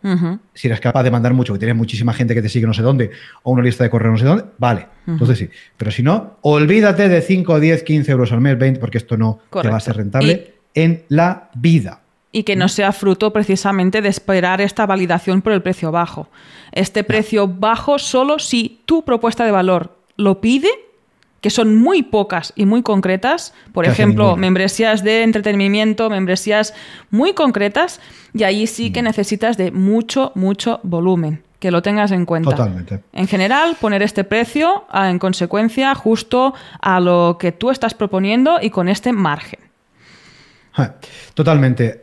Si 0.54 0.68
eres 0.68 0.80
capaz 0.80 1.02
de 1.02 1.10
mandar 1.10 1.34
mucho, 1.34 1.52
que 1.52 1.58
tienes 1.58 1.76
muchísima 1.76 2.12
gente 2.12 2.34
que 2.34 2.42
te 2.42 2.48
sigue 2.48 2.66
no 2.66 2.74
sé 2.74 2.82
dónde, 2.82 3.10
o 3.42 3.52
una 3.52 3.62
lista 3.62 3.84
de 3.84 3.90
correo 3.90 4.12
no 4.12 4.18
sé 4.18 4.24
dónde, 4.24 4.44
vale. 4.58 4.86
Entonces 5.06 5.38
sí. 5.38 5.50
Pero 5.76 5.90
si 5.90 6.02
no, 6.02 6.38
olvídate 6.42 7.08
de 7.08 7.20
5, 7.22 7.58
10, 7.58 7.82
15 7.82 8.12
euros 8.12 8.32
al 8.32 8.40
mes, 8.40 8.58
20, 8.58 8.80
porque 8.80 8.98
esto 8.98 9.16
no 9.16 9.40
te 9.50 9.68
va 9.68 9.76
a 9.76 9.80
ser 9.80 9.96
rentable 9.96 10.54
en 10.74 11.04
la 11.08 11.50
vida. 11.54 12.02
Y 12.32 12.44
que 12.44 12.54
no 12.54 12.68
sea 12.68 12.92
fruto 12.92 13.32
precisamente 13.32 14.02
de 14.02 14.08
esperar 14.08 14.60
esta 14.60 14.86
validación 14.86 15.42
por 15.42 15.52
el 15.52 15.62
precio 15.62 15.90
bajo. 15.90 16.28
Este 16.70 17.02
precio 17.02 17.48
bajo 17.48 17.98
solo 17.98 18.38
si 18.38 18.82
tu 18.84 19.04
propuesta 19.04 19.44
de 19.44 19.50
valor 19.50 19.96
lo 20.16 20.40
pide 20.40 20.68
que 21.40 21.50
son 21.50 21.76
muy 21.76 22.02
pocas 22.02 22.52
y 22.56 22.66
muy 22.66 22.82
concretas. 22.82 23.54
Por 23.72 23.86
ejemplo, 23.86 24.36
membresías 24.36 25.02
de 25.02 25.22
entretenimiento, 25.22 26.10
membresías 26.10 26.74
muy 27.10 27.32
concretas, 27.32 28.00
y 28.34 28.44
ahí 28.44 28.66
sí 28.66 28.92
que 28.92 29.02
mm. 29.02 29.04
necesitas 29.04 29.56
de 29.56 29.70
mucho, 29.70 30.32
mucho 30.34 30.80
volumen. 30.82 31.42
Que 31.58 31.70
lo 31.70 31.82
tengas 31.82 32.10
en 32.10 32.24
cuenta. 32.24 32.50
Totalmente. 32.50 33.00
En 33.12 33.26
general, 33.26 33.76
poner 33.78 34.02
este 34.02 34.24
precio 34.24 34.86
en 34.94 35.18
consecuencia 35.18 35.94
justo 35.94 36.54
a 36.80 37.00
lo 37.00 37.36
que 37.38 37.52
tú 37.52 37.70
estás 37.70 37.92
proponiendo 37.92 38.58
y 38.62 38.70
con 38.70 38.88
este 38.88 39.12
margen. 39.12 39.60
Totalmente. 41.34 42.02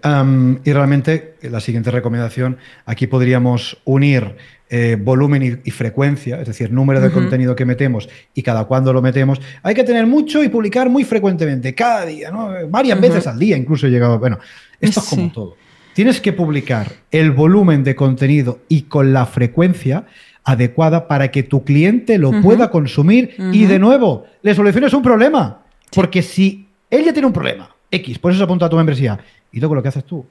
y 0.64 0.74
realmente 0.74 1.36
la 1.42 1.60
siguiente 1.60 1.92
recomendación, 1.92 2.58
aquí 2.86 3.08
podríamos 3.08 3.78
unir 3.86 4.36
eh, 4.70 4.98
volumen 5.00 5.62
y, 5.64 5.72
frecuencia, 5.72 6.42
es 6.42 6.48
decir, 6.48 6.72
número 6.72 7.00
de 7.00 7.12
contenido 7.12 7.56
que 7.56 7.66
metemos 7.66 8.10
y 8.34 8.42
cada 8.42 8.66
cuándo 8.66 8.92
lo 8.92 9.02
metemos, 9.02 9.40
hay 9.64 9.74
que 9.74 9.84
tener 9.84 10.06
mucho 10.06 10.44
y 10.44 10.50
publicar 10.50 10.90
muy 10.90 11.04
frecuentemente, 11.04 11.74
cada 11.74 12.06
día, 12.06 12.32
¿no? 12.32 12.50
varias 12.70 13.00
veces 13.00 13.28
al 13.28 13.40
día, 13.40 13.56
incluso 13.56 13.88
llegado. 13.88 14.20
Bueno, 14.20 14.40
esto 14.82 15.00
es 15.00 15.06
como 15.06 15.32
todo. 15.32 15.56
Tienes 15.94 16.22
que 16.22 16.34
publicar 16.34 16.92
el 17.12 17.32
volumen 17.32 17.84
de 17.84 17.96
contenido 17.96 18.60
y 18.68 18.84
con 18.84 19.14
la 19.14 19.26
frecuencia 19.26 20.06
adecuada 20.44 21.08
para 21.08 21.32
que 21.32 21.44
tu 21.44 21.64
cliente 21.64 22.18
lo 22.18 22.42
pueda 22.42 22.70
consumir 22.70 23.36
y 23.52 23.66
de 23.66 23.80
nuevo 23.80 24.26
le 24.42 24.54
soluciones 24.54 24.94
un 24.94 25.02
problema. 25.02 25.64
Porque 25.94 26.22
si 26.22 26.68
ella 26.90 27.14
tiene 27.14 27.26
un 27.26 27.34
problema, 27.34 27.76
X, 27.90 28.20
por 28.20 28.32
eso 28.32 28.38
se 28.38 28.44
apunta 28.44 28.66
a 28.66 28.70
tu 28.70 28.76
membresía, 28.76 29.18
y 29.52 29.60
luego 29.60 29.76
lo 29.76 29.82
que 29.82 29.90
haces 29.90 30.04
tú 30.04 30.26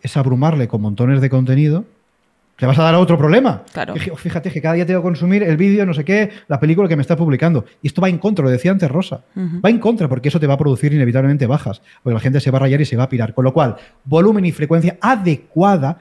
es 0.00 0.16
abrumarle 0.16 0.68
con 0.68 0.80
montones 0.80 1.20
de 1.20 1.28
contenido, 1.28 1.84
te 2.58 2.66
vas 2.66 2.76
a 2.78 2.82
dar 2.82 2.94
a 2.94 2.98
otro 2.98 3.16
problema. 3.16 3.62
Claro. 3.72 3.94
Fíjate 3.94 4.50
que 4.50 4.60
cada 4.60 4.74
día 4.74 4.84
tengo 4.84 5.00
que 5.00 5.04
consumir 5.04 5.44
el 5.44 5.56
vídeo, 5.56 5.86
no 5.86 5.94
sé 5.94 6.04
qué, 6.04 6.30
la 6.48 6.58
película 6.58 6.88
que 6.88 6.96
me 6.96 7.02
está 7.02 7.16
publicando. 7.16 7.64
Y 7.82 7.86
esto 7.86 8.02
va 8.02 8.08
en 8.08 8.18
contra, 8.18 8.44
lo 8.44 8.50
decía 8.50 8.72
antes 8.72 8.90
Rosa. 8.90 9.22
Va 9.36 9.70
en 9.70 9.78
contra 9.78 10.08
porque 10.08 10.28
eso 10.28 10.40
te 10.40 10.46
va 10.48 10.54
a 10.54 10.58
producir 10.58 10.92
inevitablemente 10.92 11.46
bajas. 11.46 11.80
Porque 12.02 12.14
la 12.14 12.20
gente 12.20 12.40
se 12.40 12.50
va 12.50 12.58
a 12.58 12.62
rayar 12.62 12.80
y 12.80 12.84
se 12.84 12.96
va 12.96 13.04
a 13.04 13.08
pirar. 13.08 13.32
Con 13.32 13.44
lo 13.44 13.52
cual, 13.52 13.76
volumen 14.04 14.44
y 14.44 14.50
frecuencia 14.50 14.98
adecuada 15.00 16.00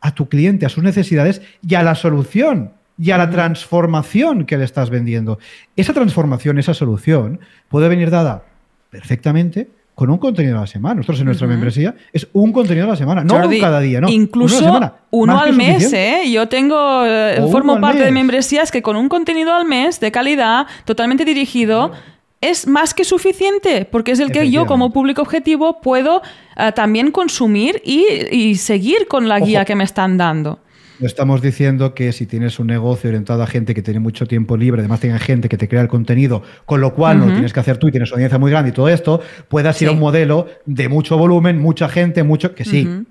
a 0.00 0.14
tu 0.14 0.28
cliente, 0.28 0.66
a 0.66 0.68
sus 0.68 0.84
necesidades 0.84 1.42
y 1.66 1.74
a 1.74 1.82
la 1.82 1.96
solución 1.96 2.70
y 2.96 3.10
a 3.10 3.18
la 3.18 3.28
transformación 3.30 4.46
que 4.46 4.58
le 4.58 4.64
estás 4.64 4.88
vendiendo. 4.88 5.40
Esa 5.74 5.92
transformación, 5.92 6.60
esa 6.60 6.74
solución 6.74 7.40
puede 7.68 7.88
venir 7.88 8.10
dada 8.10 8.44
perfectamente 8.90 9.68
con 9.94 10.10
un 10.10 10.18
contenido 10.18 10.58
a 10.58 10.62
la 10.62 10.66
semana. 10.66 10.96
Nosotros 10.96 11.20
en 11.20 11.26
nuestra 11.26 11.46
membresía 11.46 11.94
es 12.12 12.26
un 12.32 12.52
contenido 12.52 12.86
a 12.86 12.90
la 12.90 12.96
semana, 12.96 13.24
no 13.24 13.34
cada 13.60 13.80
día, 13.80 14.00
no. 14.00 14.08
Incluso 14.08 14.80
uno 15.10 15.38
al 15.38 15.52
mes, 15.52 15.92
¿eh? 15.92 16.22
Yo 16.30 16.48
tengo, 16.48 17.04
eh, 17.04 17.42
formo 17.50 17.80
parte 17.80 18.02
de 18.04 18.10
membresías 18.10 18.70
que 18.70 18.82
con 18.82 18.96
un 18.96 19.08
contenido 19.08 19.52
al 19.54 19.66
mes 19.66 20.00
de 20.00 20.10
calidad, 20.10 20.66
totalmente 20.84 21.24
dirigido, 21.24 21.92
es 22.40 22.66
más 22.66 22.92
que 22.92 23.04
suficiente, 23.04 23.84
porque 23.84 24.10
es 24.10 24.20
el 24.20 24.32
que 24.32 24.50
yo 24.50 24.66
como 24.66 24.92
público 24.92 25.22
objetivo 25.22 25.80
puedo 25.80 26.22
eh, 26.56 26.72
también 26.74 27.12
consumir 27.12 27.80
y, 27.84 28.56
seguir 28.56 29.06
con 29.06 29.28
la 29.28 29.38
guía 29.38 29.64
que 29.64 29.76
me 29.76 29.84
están 29.84 30.18
dando. 30.18 30.58
No 31.02 31.08
estamos 31.08 31.42
diciendo 31.42 31.94
que 31.94 32.12
si 32.12 32.26
tienes 32.26 32.60
un 32.60 32.68
negocio 32.68 33.08
orientado 33.08 33.42
a 33.42 33.48
gente 33.48 33.74
que 33.74 33.82
tiene 33.82 33.98
mucho 33.98 34.28
tiempo 34.28 34.56
libre, 34.56 34.82
además 34.82 35.00
tenga 35.00 35.18
gente 35.18 35.48
que 35.48 35.58
te 35.58 35.66
crea 35.66 35.80
el 35.80 35.88
contenido, 35.88 36.44
con 36.64 36.80
lo 36.80 36.94
cual 36.94 37.18
no 37.18 37.26
lo 37.26 37.32
tienes 37.32 37.52
que 37.52 37.58
hacer 37.58 37.76
tú 37.76 37.88
y 37.88 37.90
tienes 37.90 38.10
una 38.10 38.18
audiencia 38.18 38.38
muy 38.38 38.52
grande 38.52 38.70
y 38.70 38.72
todo 38.72 38.88
esto, 38.88 39.20
puedas 39.48 39.82
ir 39.82 39.88
a 39.88 39.90
un 39.90 39.98
modelo 39.98 40.46
de 40.64 40.88
mucho 40.88 41.18
volumen, 41.18 41.60
mucha 41.60 41.88
gente, 41.88 42.22
mucho, 42.22 42.54
que 42.54 42.64
sí. 42.64 43.04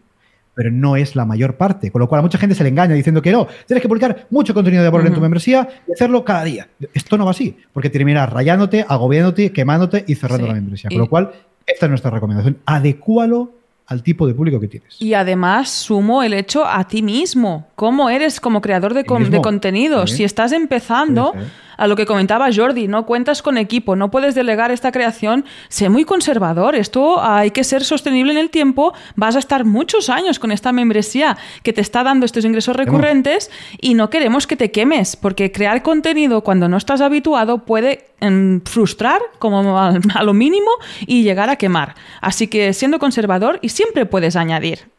Pero 0.53 0.71
no 0.71 0.95
es 0.95 1.17
la 1.17 1.25
mayor 1.25 1.57
parte. 1.57 1.91
Con 1.91 1.99
lo 1.99 2.07
cual 2.07 2.19
a 2.19 2.21
mucha 2.21 2.37
gente 2.37 2.55
se 2.55 2.63
le 2.63 2.69
engaña 2.69 2.95
diciendo 2.95 3.21
que 3.21 3.33
no, 3.33 3.45
tienes 3.67 3.81
que 3.81 3.89
publicar 3.89 4.25
mucho 4.29 4.53
contenido 4.53 4.83
de 4.83 4.89
valor 4.89 5.07
en 5.07 5.13
tu 5.13 5.19
membresía 5.19 5.67
y 5.85 5.91
hacerlo 5.91 6.23
cada 6.23 6.45
día. 6.45 6.69
Esto 6.93 7.17
no 7.17 7.25
va 7.25 7.31
así, 7.31 7.57
porque 7.73 7.89
terminarás 7.89 8.31
rayándote, 8.31 8.85
agobiándote, 8.87 9.51
quemándote 9.51 10.05
y 10.07 10.15
cerrando 10.15 10.47
la 10.47 10.53
membresía. 10.53 10.89
Con 10.89 10.99
lo 10.99 11.09
cual, 11.09 11.31
esta 11.67 11.87
es 11.87 11.89
nuestra 11.89 12.09
recomendación. 12.09 12.57
Adecúalo 12.65 13.51
al 13.91 14.03
tipo 14.03 14.25
de 14.25 14.33
público 14.33 14.57
que 14.57 14.69
tienes. 14.69 14.95
Y 15.01 15.15
además 15.15 15.69
sumo 15.69 16.23
el 16.23 16.33
hecho 16.33 16.65
a 16.65 16.87
ti 16.87 17.01
mismo, 17.01 17.67
cómo 17.75 18.09
eres 18.09 18.39
como 18.39 18.61
creador 18.61 18.93
de, 18.93 19.03
de 19.03 19.41
contenidos. 19.41 20.11
Si 20.11 20.23
estás 20.23 20.53
empezando, 20.53 21.33
a 21.81 21.87
lo 21.87 21.95
que 21.95 22.05
comentaba 22.05 22.53
Jordi, 22.55 22.87
no 22.87 23.07
cuentas 23.07 23.41
con 23.41 23.57
equipo, 23.57 23.95
no 23.95 24.11
puedes 24.11 24.35
delegar 24.35 24.69
esta 24.69 24.91
creación, 24.91 25.45
sé 25.67 25.89
muy 25.89 26.05
conservador, 26.05 26.75
esto 26.75 27.19
hay 27.19 27.49
que 27.49 27.63
ser 27.63 27.83
sostenible 27.83 28.33
en 28.33 28.37
el 28.37 28.51
tiempo, 28.51 28.93
vas 29.15 29.35
a 29.35 29.39
estar 29.39 29.65
muchos 29.65 30.07
años 30.07 30.37
con 30.37 30.51
esta 30.51 30.71
membresía 30.73 31.39
que 31.63 31.73
te 31.73 31.81
está 31.81 32.03
dando 32.03 32.27
estos 32.27 32.45
ingresos 32.45 32.75
recurrentes 32.75 33.49
y 33.81 33.95
no 33.95 34.11
queremos 34.11 34.45
que 34.45 34.55
te 34.55 34.69
quemes, 34.69 35.15
porque 35.15 35.51
crear 35.51 35.81
contenido 35.81 36.43
cuando 36.43 36.69
no 36.69 36.77
estás 36.77 37.01
habituado 37.01 37.65
puede 37.65 38.05
em, 38.19 38.61
frustrar 38.61 39.19
como 39.39 39.79
a, 39.79 39.97
a 40.13 40.23
lo 40.23 40.33
mínimo 40.35 40.69
y 41.07 41.23
llegar 41.23 41.49
a 41.49 41.55
quemar. 41.55 41.95
Así 42.21 42.45
que 42.45 42.73
siendo 42.73 42.99
conservador 42.99 43.57
y 43.63 43.69
siempre 43.69 44.05
puedes 44.05 44.35
añadir. 44.35 44.91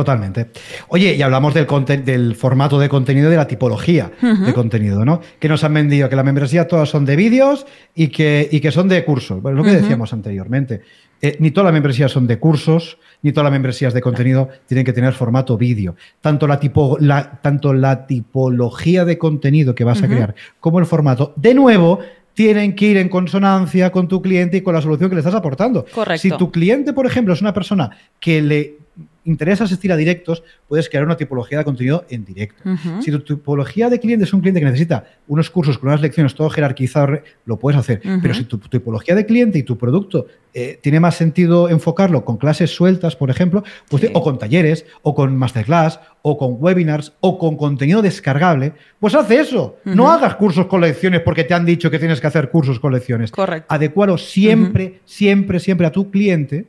Totalmente. 0.00 0.46
Oye, 0.88 1.14
y 1.14 1.20
hablamos 1.20 1.52
del, 1.52 1.66
del 2.06 2.34
formato 2.34 2.78
de 2.78 2.88
contenido 2.88 3.28
y 3.28 3.32
de 3.32 3.36
la 3.36 3.46
tipología 3.46 4.10
de 4.22 4.54
contenido, 4.54 5.04
¿no? 5.04 5.20
Que 5.38 5.46
nos 5.46 5.62
han 5.62 5.74
vendido 5.74 6.08
que 6.08 6.16
la 6.16 6.22
membresía 6.22 6.66
todas 6.66 6.88
son 6.88 7.04
de 7.04 7.16
vídeos 7.16 7.66
y 7.94 8.08
que, 8.08 8.48
y 8.50 8.60
que 8.60 8.70
son 8.70 8.88
de 8.88 9.04
cursos. 9.04 9.42
Bueno, 9.42 9.58
lo 9.58 9.64
que 9.64 9.72
decíamos 9.72 10.14
anteriormente. 10.14 10.80
Eh, 11.20 11.36
ni 11.38 11.50
todas 11.50 11.66
las 11.66 11.74
membresías 11.74 12.10
son 12.10 12.26
de 12.26 12.38
cursos, 12.38 12.96
ni 13.20 13.32
todas 13.32 13.44
las 13.44 13.52
membresías 13.52 13.92
de 13.92 14.00
contenido 14.00 14.48
tienen 14.66 14.86
que 14.86 14.94
tener 14.94 15.12
formato 15.12 15.58
vídeo. 15.58 15.96
Tanto 16.22 16.46
la, 16.46 16.58
tipo, 16.58 16.96
la, 16.98 17.42
tanto 17.42 17.74
la 17.74 18.06
tipología 18.06 19.04
de 19.04 19.18
contenido 19.18 19.74
que 19.74 19.84
vas 19.84 20.02
a 20.02 20.08
crear 20.08 20.34
como 20.60 20.78
el 20.78 20.86
formato, 20.86 21.34
de 21.36 21.52
nuevo, 21.52 21.98
tienen 22.32 22.74
que 22.74 22.86
ir 22.86 22.96
en 22.96 23.10
consonancia 23.10 23.92
con 23.92 24.08
tu 24.08 24.22
cliente 24.22 24.56
y 24.56 24.60
con 24.62 24.72
la 24.72 24.80
solución 24.80 25.10
que 25.10 25.16
le 25.16 25.20
estás 25.20 25.34
aportando. 25.34 25.84
Correcto. 25.92 26.22
Si 26.22 26.30
tu 26.30 26.50
cliente, 26.50 26.94
por 26.94 27.04
ejemplo, 27.04 27.34
es 27.34 27.42
una 27.42 27.52
persona 27.52 27.90
que 28.18 28.40
le 28.40 28.78
interesa 29.24 29.64
asistir 29.64 29.92
a 29.92 29.96
directos, 29.96 30.42
puedes 30.68 30.88
crear 30.88 31.04
una 31.04 31.16
tipología 31.16 31.58
de 31.58 31.64
contenido 31.64 32.04
en 32.08 32.24
directo. 32.24 32.62
Si 33.00 33.10
tu 33.10 33.20
tipología 33.20 33.90
de 33.90 34.00
cliente 34.00 34.24
es 34.24 34.32
un 34.32 34.40
cliente 34.40 34.60
que 34.60 34.66
necesita 34.66 35.04
unos 35.28 35.50
cursos 35.50 35.78
con 35.78 35.88
unas 35.88 36.00
lecciones 36.00 36.34
todo 36.34 36.50
jerarquizado, 36.50 37.20
lo 37.44 37.58
puedes 37.58 37.78
hacer. 37.78 38.00
Pero 38.22 38.34
si 38.34 38.44
tu 38.44 38.58
tipología 38.58 39.14
de 39.14 39.26
cliente 39.26 39.58
y 39.58 39.62
tu 39.62 39.76
producto 39.76 40.26
eh, 40.52 40.78
tiene 40.82 40.98
más 40.98 41.16
sentido 41.16 41.68
enfocarlo 41.68 42.24
con 42.24 42.36
clases 42.36 42.70
sueltas, 42.74 43.14
por 43.14 43.30
ejemplo, 43.30 43.62
pues, 43.88 44.10
o 44.12 44.22
con 44.22 44.38
talleres, 44.38 44.84
o 45.02 45.14
con 45.14 45.36
masterclass, 45.36 46.00
o 46.22 46.36
con 46.36 46.56
webinars, 46.58 47.12
o 47.20 47.38
con 47.38 47.56
contenido 47.56 48.02
descargable, 48.02 48.72
pues 48.98 49.14
hace 49.14 49.40
eso. 49.40 49.76
No 49.84 50.10
hagas 50.10 50.34
cursos 50.36 50.66
con 50.66 50.80
lecciones 50.80 51.20
porque 51.20 51.44
te 51.44 51.54
han 51.54 51.64
dicho 51.64 51.90
que 51.90 51.98
tienes 51.98 52.20
que 52.20 52.26
hacer 52.26 52.50
cursos 52.50 52.80
con 52.80 52.92
lecciones. 52.92 53.30
Correcto. 53.30 53.72
Adecualo 53.72 54.18
siempre, 54.18 55.00
siempre, 55.04 55.60
siempre 55.60 55.86
a 55.86 55.92
tu 55.92 56.10
cliente 56.10 56.66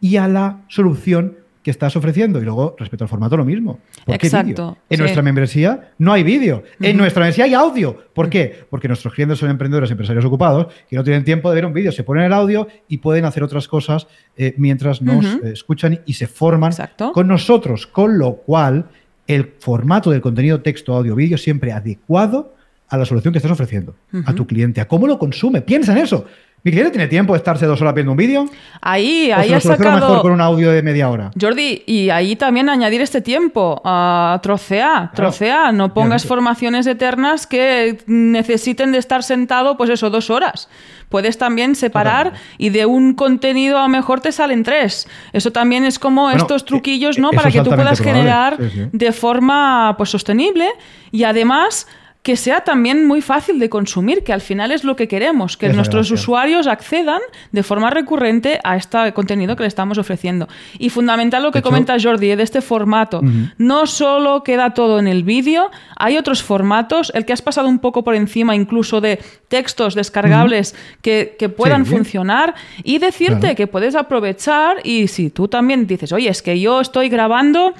y 0.00 0.16
a 0.16 0.28
la 0.28 0.64
solución 0.68 1.36
que 1.66 1.72
estás 1.72 1.96
ofreciendo. 1.96 2.40
Y 2.40 2.44
luego, 2.44 2.76
respecto 2.78 3.02
al 3.02 3.08
formato, 3.08 3.36
lo 3.36 3.44
mismo. 3.44 3.80
Exacto. 4.06 4.78
En 4.88 5.00
nuestra 5.00 5.20
membresía 5.20 5.90
no 5.98 6.12
hay 6.12 6.22
vídeo. 6.22 6.62
En 6.80 6.96
nuestra 6.96 7.22
membresía 7.22 7.46
hay 7.46 7.54
audio. 7.54 8.04
¿Por 8.14 8.30
qué? 8.30 8.66
Porque 8.70 8.86
nuestros 8.86 9.12
clientes 9.12 9.40
son 9.40 9.50
emprendedores, 9.50 9.90
empresarios 9.90 10.24
ocupados, 10.24 10.68
que 10.88 10.94
no 10.94 11.02
tienen 11.02 11.24
tiempo 11.24 11.50
de 11.50 11.56
ver 11.56 11.66
un 11.66 11.72
vídeo. 11.72 11.90
Se 11.90 12.04
ponen 12.04 12.22
el 12.22 12.32
audio 12.32 12.68
y 12.86 12.98
pueden 12.98 13.24
hacer 13.24 13.42
otras 13.42 13.66
cosas 13.66 14.06
eh, 14.36 14.54
mientras 14.58 15.02
nos 15.02 15.24
eh, 15.24 15.40
escuchan 15.54 15.98
y 16.06 16.12
se 16.12 16.28
forman 16.28 16.70
con 17.12 17.26
nosotros. 17.26 17.88
Con 17.88 18.16
lo 18.16 18.36
cual, 18.36 18.86
el 19.26 19.54
formato 19.58 20.12
del 20.12 20.20
contenido 20.20 20.60
texto, 20.60 20.94
audio, 20.94 21.16
vídeo 21.16 21.36
siempre 21.36 21.72
adecuado 21.72 22.54
a 22.86 22.96
la 22.96 23.04
solución 23.04 23.32
que 23.32 23.38
estás 23.38 23.50
ofreciendo 23.50 23.96
a 24.24 24.32
tu 24.34 24.46
cliente, 24.46 24.80
a 24.80 24.86
cómo 24.86 25.08
lo 25.08 25.18
consume. 25.18 25.62
Piensa 25.62 25.90
en 25.90 25.98
eso. 25.98 26.26
¿Mi 26.66 26.72
cliente 26.72 26.90
tiene 26.90 27.06
tiempo 27.06 27.32
de 27.32 27.36
estarse 27.36 27.64
dos 27.64 27.80
horas 27.80 27.94
viendo 27.94 28.10
un 28.10 28.18
vídeo? 28.18 28.46
Ahí, 28.80 29.30
ahí 29.30 29.52
has 29.52 29.62
sacado... 29.62 30.00
mejor 30.00 30.22
con 30.22 30.32
un 30.32 30.40
audio 30.40 30.72
de 30.72 30.82
media 30.82 31.08
hora. 31.08 31.30
Jordi, 31.40 31.84
y 31.86 32.10
ahí 32.10 32.34
también 32.34 32.68
añadir 32.68 33.00
este 33.02 33.20
tiempo. 33.20 33.80
Uh, 33.84 34.40
trocea, 34.40 35.12
trocea. 35.14 35.70
No 35.70 35.94
pongas 35.94 36.26
formaciones 36.26 36.88
eternas 36.88 37.46
que 37.46 37.98
necesiten 38.08 38.90
de 38.90 38.98
estar 38.98 39.22
sentado, 39.22 39.76
pues 39.76 39.90
eso, 39.90 40.10
dos 40.10 40.28
horas. 40.28 40.68
Puedes 41.08 41.38
también 41.38 41.76
separar 41.76 42.32
y 42.58 42.70
de 42.70 42.84
un 42.84 43.14
contenido 43.14 43.78
a 43.78 43.82
lo 43.82 43.88
mejor 43.88 44.20
te 44.20 44.32
salen 44.32 44.64
tres. 44.64 45.06
Eso 45.32 45.52
también 45.52 45.84
es 45.84 46.00
como 46.00 46.32
estos 46.32 46.64
truquillos, 46.64 47.16
¿no? 47.16 47.30
Para 47.30 47.52
que 47.52 47.62
tú 47.62 47.70
puedas 47.70 48.00
generar 48.00 48.58
de 48.58 49.12
forma 49.12 49.94
pues 49.96 50.10
sostenible 50.10 50.68
y 51.12 51.22
además 51.22 51.86
que 52.26 52.36
sea 52.36 52.62
también 52.62 53.06
muy 53.06 53.22
fácil 53.22 53.60
de 53.60 53.68
consumir, 53.68 54.24
que 54.24 54.32
al 54.32 54.40
final 54.40 54.72
es 54.72 54.82
lo 54.82 54.96
que 54.96 55.06
queremos, 55.06 55.56
que 55.56 55.68
nuestros 55.68 56.10
usuarios 56.10 56.66
accedan 56.66 57.20
de 57.52 57.62
forma 57.62 57.88
recurrente 57.88 58.58
a 58.64 58.74
este 58.74 59.12
contenido 59.12 59.54
que 59.54 59.62
le 59.62 59.68
estamos 59.68 59.96
ofreciendo. 59.96 60.48
Y 60.76 60.90
fundamental 60.90 61.44
lo 61.44 61.52
que 61.52 61.62
comenta 61.62 61.96
Jordi, 62.02 62.34
de 62.34 62.42
este 62.42 62.62
formato. 62.62 63.20
No 63.58 63.86
solo 63.86 64.42
queda 64.42 64.74
todo 64.74 64.98
en 64.98 65.06
el 65.06 65.22
vídeo, 65.22 65.70
hay 65.94 66.16
otros 66.16 66.42
formatos, 66.42 67.12
el 67.14 67.24
que 67.26 67.32
has 67.32 67.42
pasado 67.42 67.68
un 67.68 67.78
poco 67.78 68.02
por 68.02 68.16
encima 68.16 68.56
incluso 68.56 69.00
de 69.00 69.20
textos 69.46 69.94
descargables 69.94 70.74
que, 71.02 71.36
puedan 71.56 71.86
funcionar. 71.86 72.56
Y 72.82 72.98
decirte 72.98 73.54
que 73.54 73.68
puedes 73.68 73.94
aprovechar 73.94 74.78
y 74.82 75.06
si 75.06 75.30
tú 75.30 75.46
también 75.46 75.86
dices, 75.86 76.10
oye, 76.10 76.28
es 76.28 76.42
que 76.42 76.58
yo 76.58 76.80
estoy 76.80 77.08
grabando 77.08 77.72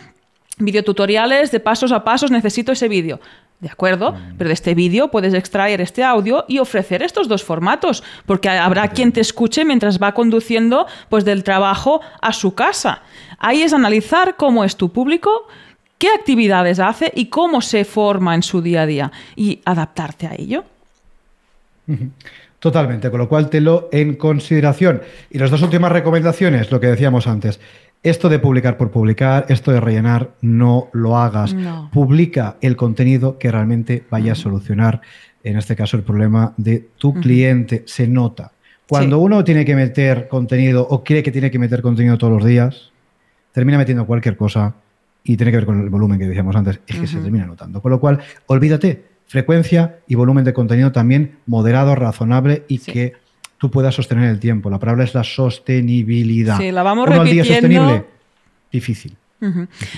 videotutoriales 0.59 1.51
de 1.51 1.59
pasos 1.59 1.91
a 1.91 2.05
pasos, 2.05 2.31
necesito 2.31 2.71
ese 2.71 2.87
vídeo. 2.87 3.19
¿De 3.61 3.69
acuerdo? 3.71 4.13
Mm. 4.13 4.37
Pero 4.37 4.49
de 4.49 4.55
este 4.55 4.75
vídeo 4.75 5.11
puedes 5.11 5.33
extraer 5.33 5.81
este 5.81 6.05
audio 6.05 6.45
y 6.47 6.59
ofrecer 6.59 7.03
estos 7.03 7.27
dos 7.27 7.43
formatos, 7.43 8.05
porque 8.27 8.49
habrá 8.49 8.89
quien 8.89 9.13
te 9.13 9.21
escuche 9.21 9.65
mientras 9.65 10.01
va 10.01 10.13
conduciendo 10.13 10.87
pues 11.09 11.25
del 11.25 11.43
trabajo 11.43 12.01
a 12.21 12.33
su 12.33 12.55
casa. 12.55 13.03
Ahí 13.39 13.63
es 13.63 13.73
analizar 13.73 14.37
cómo 14.37 14.63
es 14.65 14.77
tu 14.77 14.93
público, 14.93 15.47
qué 15.99 16.09
actividades 16.09 16.79
hace 16.81 17.11
y 17.15 17.27
cómo 17.27 17.63
se 17.63 17.85
forma 17.85 18.35
en 18.35 18.43
su 18.43 18.61
día 18.61 18.83
a 18.83 18.87
día 18.87 19.13
y 19.35 19.61
adaptarte 19.65 20.27
a 20.27 20.35
ello. 20.37 20.65
Totalmente, 22.59 23.11
con 23.11 23.21
lo 23.21 23.29
cual 23.29 23.49
te 23.49 23.61
lo 23.61 23.89
en 23.93 24.17
consideración. 24.17 25.03
Y 25.31 25.39
las 25.39 25.51
dos 25.51 25.63
últimas 25.63 25.93
recomendaciones, 25.93 26.71
lo 26.71 26.81
que 26.81 26.89
decíamos 26.89 27.27
antes. 27.27 27.61
Esto 28.07 28.29
de 28.29 28.39
publicar 28.39 28.77
por 28.77 28.93
publicar, 28.93 29.47
esto 29.49 29.73
de 29.73 29.81
rellenar, 29.81 30.31
no 30.41 30.91
lo 30.93 31.19
hagas. 31.19 31.57
Publica 31.93 32.57
el 32.61 32.77
contenido 32.77 33.37
que 33.37 33.51
realmente 33.51 34.05
vaya 34.09 34.31
a 34.31 34.35
solucionar, 34.37 35.01
en 35.43 35.57
este 35.57 35.75
caso, 35.75 35.97
el 35.97 36.05
problema 36.05 36.55
de 36.57 36.89
tu 36.99 37.15
cliente. 37.15 37.83
Se 37.87 38.07
nota. 38.07 38.53
Cuando 38.89 39.19
uno 39.19 39.43
tiene 39.43 39.65
que 39.65 39.75
meter 39.75 40.29
contenido 40.29 40.87
o 40.89 41.03
cree 41.03 41.25
que 41.25 41.33
tiene 41.33 41.51
que 41.51 41.59
meter 41.59 41.83
contenido 41.83 42.17
todos 42.17 42.33
los 42.35 42.45
días, 42.45 42.93
termina 43.51 43.77
metiendo 43.77 44.07
cualquier 44.07 44.37
cosa 44.37 44.77
y 45.25 45.37
tiene 45.37 45.51
que 45.51 45.57
ver 45.57 45.67
con 45.67 45.81
el 45.81 45.91
volumen 45.91 46.17
que 46.21 46.29
decíamos 46.29 46.55
antes, 46.55 46.79
es 46.87 47.01
que 47.01 47.09
se 47.09 47.19
termina 47.19 47.45
notando. 47.45 47.83
Con 47.83 47.91
lo 47.91 47.99
cual, 47.99 48.21
olvídate, 48.47 49.03
frecuencia 49.27 49.99
y 50.07 50.15
volumen 50.15 50.45
de 50.45 50.53
contenido 50.53 50.93
también 50.93 51.39
moderado, 51.47 51.97
razonable 51.97 52.63
y 52.69 52.79
que 52.79 53.15
tú 53.59 53.71
puedas 53.71 53.95
sostener 53.95 54.29
el 54.31 54.39
tiempo. 54.39 54.71
La 54.71 54.79
palabra 54.79 55.05
es 55.05 55.15
la 55.15 55.25
sostenibilidad. 55.25 56.59
Sí, 56.59 56.71
la 56.71 56.83
vamos 56.83 57.07
Uno 57.09 57.19
repitiendo. 57.19 57.43
Al 57.43 57.47
día 57.47 57.55
sostenible, 57.55 58.05
difícil. 58.73 59.17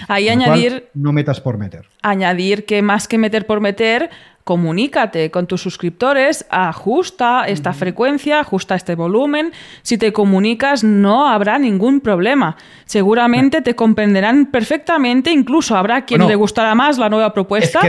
Ahí 0.08 0.28
añadir. 0.28 0.88
no 0.94 1.12
metas 1.12 1.40
por 1.40 1.58
meter. 1.58 1.86
Añadir 2.02 2.64
que 2.64 2.82
más 2.82 3.06
que 3.06 3.18
meter 3.18 3.46
por 3.46 3.60
meter, 3.60 4.10
comunícate 4.48 5.30
con 5.30 5.46
tus 5.46 5.60
suscriptores, 5.60 6.46
ajusta 6.48 7.44
esta 7.46 7.74
frecuencia, 7.74 8.40
ajusta 8.40 8.76
este 8.76 8.94
volumen. 8.94 9.52
Si 9.82 9.98
te 9.98 10.10
comunicas, 10.10 10.82
no 10.82 11.28
habrá 11.28 11.58
ningún 11.58 12.00
problema. 12.00 12.56
Seguramente 12.86 13.60
te 13.60 13.76
comprenderán 13.76 14.46
perfectamente, 14.46 15.30
incluso 15.32 15.76
habrá 15.76 16.06
quien 16.06 16.26
le 16.26 16.34
gustará 16.34 16.74
más 16.74 16.96
la 16.96 17.10
nueva 17.10 17.34
propuesta 17.34 17.80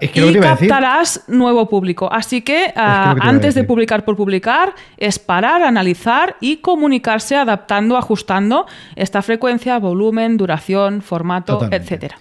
y 0.00 0.34
captarás 0.38 1.24
nuevo 1.26 1.68
público. 1.68 2.08
Así 2.12 2.42
que, 2.42 2.72
ah, 2.76 3.16
antes 3.18 3.56
de 3.56 3.64
publicar 3.64 4.04
por 4.04 4.14
publicar, 4.14 4.76
es 4.96 5.18
parar, 5.18 5.60
analizar 5.64 6.36
y 6.38 6.58
comunicarse 6.58 7.34
adaptando, 7.34 7.96
ajustando 7.96 8.66
esta 8.94 9.22
frecuencia, 9.22 9.76
volumen, 9.80 10.36
duración, 10.36 11.02
formato, 11.02 11.66
etcétera. 11.68 12.16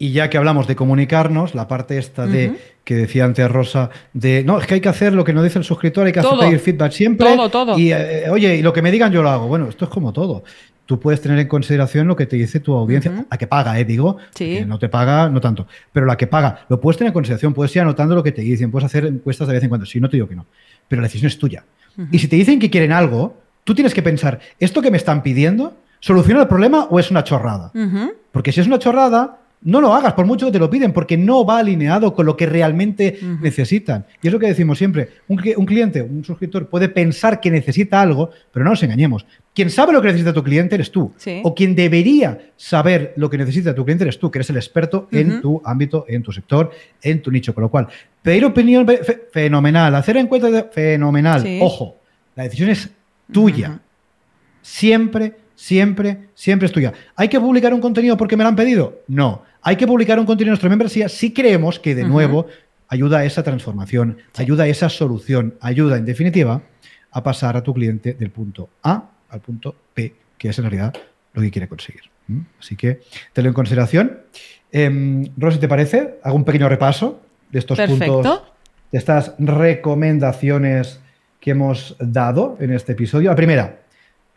Y 0.00 0.12
ya 0.12 0.30
que 0.30 0.38
hablamos 0.38 0.68
de 0.68 0.76
comunicarnos, 0.76 1.56
la 1.56 1.66
parte 1.66 1.98
esta 1.98 2.26
de 2.26 2.56
que 2.84 2.94
decía 2.94 3.24
antes 3.24 3.50
Rosa, 3.50 3.90
de 4.12 4.44
no, 4.44 4.60
es 4.60 4.66
que 4.66 4.74
hay 4.74 4.80
que 4.80 4.88
hacer 4.88 5.12
lo 5.12 5.24
que 5.24 5.32
nos 5.32 5.42
dice 5.42 5.58
el 5.58 5.64
suscriptor, 5.64 6.06
hay 6.06 6.12
que 6.12 6.20
hacer 6.20 6.38
pedir 6.38 6.60
feedback 6.60 6.92
siempre. 6.92 7.26
Todo, 7.34 7.50
todo. 7.50 7.78
Y 7.78 7.92
eh, 7.92 8.30
oye, 8.30 8.56
y 8.56 8.62
lo 8.62 8.72
que 8.72 8.80
me 8.80 8.92
digan 8.92 9.12
yo 9.12 9.22
lo 9.22 9.28
hago. 9.28 9.48
Bueno, 9.48 9.68
esto 9.68 9.86
es 9.86 9.90
como 9.90 10.12
todo. 10.12 10.44
Tú 10.86 10.98
puedes 10.98 11.20
tener 11.20 11.38
en 11.38 11.48
consideración 11.48 12.06
lo 12.06 12.16
que 12.16 12.26
te 12.26 12.36
dice 12.36 12.60
tu 12.60 12.72
audiencia, 12.74 13.26
la 13.30 13.36
que 13.36 13.46
paga, 13.46 13.78
eh, 13.78 13.84
digo, 13.84 14.16
que 14.34 14.64
no 14.64 14.78
te 14.78 14.88
paga, 14.88 15.28
no 15.28 15.38
tanto, 15.38 15.66
pero 15.92 16.06
la 16.06 16.16
que 16.16 16.26
paga, 16.26 16.64
lo 16.70 16.80
puedes 16.80 16.96
tener 16.96 17.08
en 17.08 17.12
consideración, 17.12 17.52
puedes 17.52 17.76
ir 17.76 17.82
anotando 17.82 18.14
lo 18.14 18.22
que 18.22 18.32
te 18.32 18.40
dicen, 18.40 18.70
puedes 18.70 18.86
hacer 18.86 19.04
encuestas 19.04 19.48
de 19.48 19.54
vez 19.54 19.62
en 19.64 19.68
cuando, 19.68 19.84
si 19.84 20.00
no 20.00 20.08
te 20.08 20.16
digo 20.16 20.26
que 20.26 20.36
no, 20.36 20.46
pero 20.88 21.02
la 21.02 21.08
decisión 21.08 21.26
es 21.26 21.38
tuya. 21.38 21.64
Y 22.10 22.18
si 22.20 22.26
te 22.26 22.36
dicen 22.36 22.58
que 22.58 22.70
quieren 22.70 22.92
algo, 22.92 23.36
tú 23.64 23.74
tienes 23.74 23.92
que 23.92 24.02
pensar, 24.02 24.40
¿esto 24.58 24.80
que 24.80 24.90
me 24.90 24.96
están 24.96 25.22
pidiendo 25.22 25.76
soluciona 26.00 26.40
el 26.40 26.48
problema 26.48 26.84
o 26.88 26.98
es 26.98 27.10
una 27.10 27.22
chorrada? 27.22 27.70
Porque 28.32 28.50
si 28.50 28.62
es 28.62 28.66
una 28.66 28.78
chorrada, 28.78 29.40
no 29.62 29.80
lo 29.80 29.92
hagas, 29.92 30.12
por 30.12 30.26
mucho 30.26 30.46
que 30.46 30.52
te 30.52 30.58
lo 30.58 30.70
piden, 30.70 30.92
porque 30.92 31.16
no 31.16 31.44
va 31.44 31.58
alineado 31.58 32.14
con 32.14 32.26
lo 32.26 32.36
que 32.36 32.46
realmente 32.46 33.18
necesitan. 33.40 34.06
Y 34.22 34.28
es 34.28 34.32
lo 34.32 34.38
que 34.38 34.46
decimos 34.46 34.78
siempre, 34.78 35.08
un, 35.26 35.36
cliente, 35.36 36.02
un 36.02 36.24
suscriptor 36.24 36.68
puede 36.68 36.88
pensar 36.88 37.40
que 37.40 37.50
necesita 37.50 38.00
algo, 38.00 38.30
pero 38.52 38.64
no 38.64 38.70
nos 38.70 38.82
engañemos. 38.82 39.26
Quien 39.54 39.70
sabe 39.70 39.92
lo 39.92 40.00
que 40.00 40.08
necesita 40.08 40.32
tu 40.32 40.44
cliente 40.44 40.76
eres 40.76 40.92
tú. 40.92 41.12
O 41.42 41.54
quien 41.54 41.74
debería 41.74 42.52
saber 42.56 43.14
lo 43.16 43.28
que 43.28 43.38
necesita 43.38 43.74
tu 43.74 43.84
cliente 43.84 44.04
eres 44.04 44.18
tú, 44.18 44.30
que 44.30 44.38
eres 44.38 44.50
el 44.50 44.56
experto 44.56 45.08
en 45.10 45.40
tu 45.40 45.60
ámbito, 45.64 46.04
en 46.08 46.22
tu 46.22 46.32
sector, 46.32 46.70
en 47.02 47.20
tu 47.20 47.32
nicho. 47.32 47.52
Con 47.52 47.62
lo 47.62 47.70
cual, 47.70 47.88
pedir 48.22 48.44
opinión 48.44 48.86
fenomenal, 49.32 49.94
hacer 49.94 50.16
encuestas 50.16 50.66
fenomenal. 50.72 51.44
Ojo, 51.60 51.96
la 52.36 52.44
decisión 52.44 52.70
es 52.70 52.90
tuya. 53.32 53.80
Siempre, 54.62 55.34
siempre, 55.58 56.28
siempre 56.34 56.66
es 56.66 56.72
tuya. 56.72 56.92
¿Hay 57.16 57.28
que 57.28 57.40
publicar 57.40 57.74
un 57.74 57.80
contenido 57.80 58.16
porque 58.16 58.36
me 58.36 58.44
lo 58.44 58.48
han 58.48 58.56
pedido? 58.56 59.02
No. 59.08 59.42
Hay 59.60 59.74
que 59.74 59.88
publicar 59.88 60.18
un 60.20 60.24
contenido 60.24 60.50
en 60.50 60.52
nuestra 60.52 60.68
membresía 60.68 61.08
si 61.08 61.32
creemos 61.32 61.80
que, 61.80 61.96
de 61.96 62.04
nuevo, 62.04 62.46
ayuda 62.86 63.18
a 63.18 63.24
esa 63.24 63.42
transformación, 63.42 64.18
ayuda 64.36 64.64
a 64.64 64.66
esa 64.68 64.88
solución, 64.88 65.54
ayuda, 65.60 65.96
en 65.96 66.04
definitiva, 66.04 66.62
a 67.10 67.22
pasar 67.24 67.56
a 67.56 67.62
tu 67.64 67.74
cliente 67.74 68.14
del 68.14 68.30
punto 68.30 68.70
A 68.84 69.10
al 69.30 69.40
punto 69.40 69.74
P, 69.94 70.14
que 70.38 70.48
es 70.48 70.58
en 70.58 70.64
realidad 70.64 70.94
lo 71.34 71.42
que 71.42 71.50
quiere 71.50 71.66
conseguir. 71.66 72.02
Así 72.60 72.76
que 72.76 73.00
tenlo 73.32 73.48
en 73.48 73.54
consideración. 73.54 74.20
Eh, 74.70 75.28
Rosy, 75.36 75.58
¿te 75.58 75.66
parece? 75.66 76.18
Hago 76.22 76.36
un 76.36 76.44
pequeño 76.44 76.68
repaso 76.68 77.20
de 77.50 77.58
estos 77.58 77.80
puntos, 77.80 78.42
de 78.92 78.98
estas 78.98 79.34
recomendaciones 79.38 81.00
que 81.40 81.50
hemos 81.50 81.96
dado 81.98 82.56
en 82.60 82.72
este 82.72 82.92
episodio. 82.92 83.30
La 83.30 83.36
primera, 83.36 83.80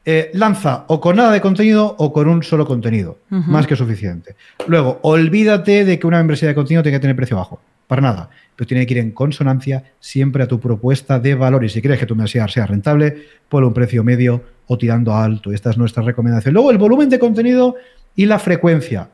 eh, 0.03 0.31
lanza 0.33 0.85
o 0.87 0.99
con 0.99 1.15
nada 1.15 1.31
de 1.31 1.41
contenido 1.41 1.95
o 1.99 2.11
con 2.11 2.27
un 2.27 2.41
solo 2.43 2.65
contenido. 2.65 3.19
Más 3.29 3.67
que 3.67 3.75
suficiente. 3.75 4.35
Luego, 4.67 4.99
olvídate 5.03 5.85
de 5.85 5.99
que 5.99 6.07
una 6.07 6.17
membresía 6.17 6.47
de 6.49 6.55
contenido 6.55 6.83
tenga 6.83 6.97
que 6.97 7.01
tener 7.01 7.15
precio 7.15 7.37
bajo. 7.37 7.61
Para 7.87 8.01
nada. 8.01 8.29
Pero 8.55 8.67
tiene 8.67 8.87
que 8.87 8.93
ir 8.93 8.99
en 8.99 9.11
consonancia 9.11 9.83
siempre 9.99 10.43
a 10.43 10.47
tu 10.47 10.59
propuesta 10.59 11.19
de 11.19 11.35
valor. 11.35 11.63
Y 11.65 11.69
si 11.69 11.81
quieres 11.81 11.99
que 11.99 12.05
tu 12.05 12.15
membresía 12.15 12.47
sea 12.47 12.65
rentable, 12.65 13.25
ponle 13.49 13.67
un 13.67 13.73
precio 13.73 14.03
medio 14.03 14.41
o 14.67 14.77
tirando 14.77 15.13
alto. 15.15 15.51
Esta 15.51 15.69
es 15.69 15.77
nuestra 15.77 16.01
recomendación. 16.01 16.53
Luego, 16.53 16.71
el 16.71 16.77
volumen 16.77 17.09
de 17.09 17.19
contenido 17.19 17.75
y 18.15 18.25
la 18.25 18.39
frecuencia. 18.39 19.09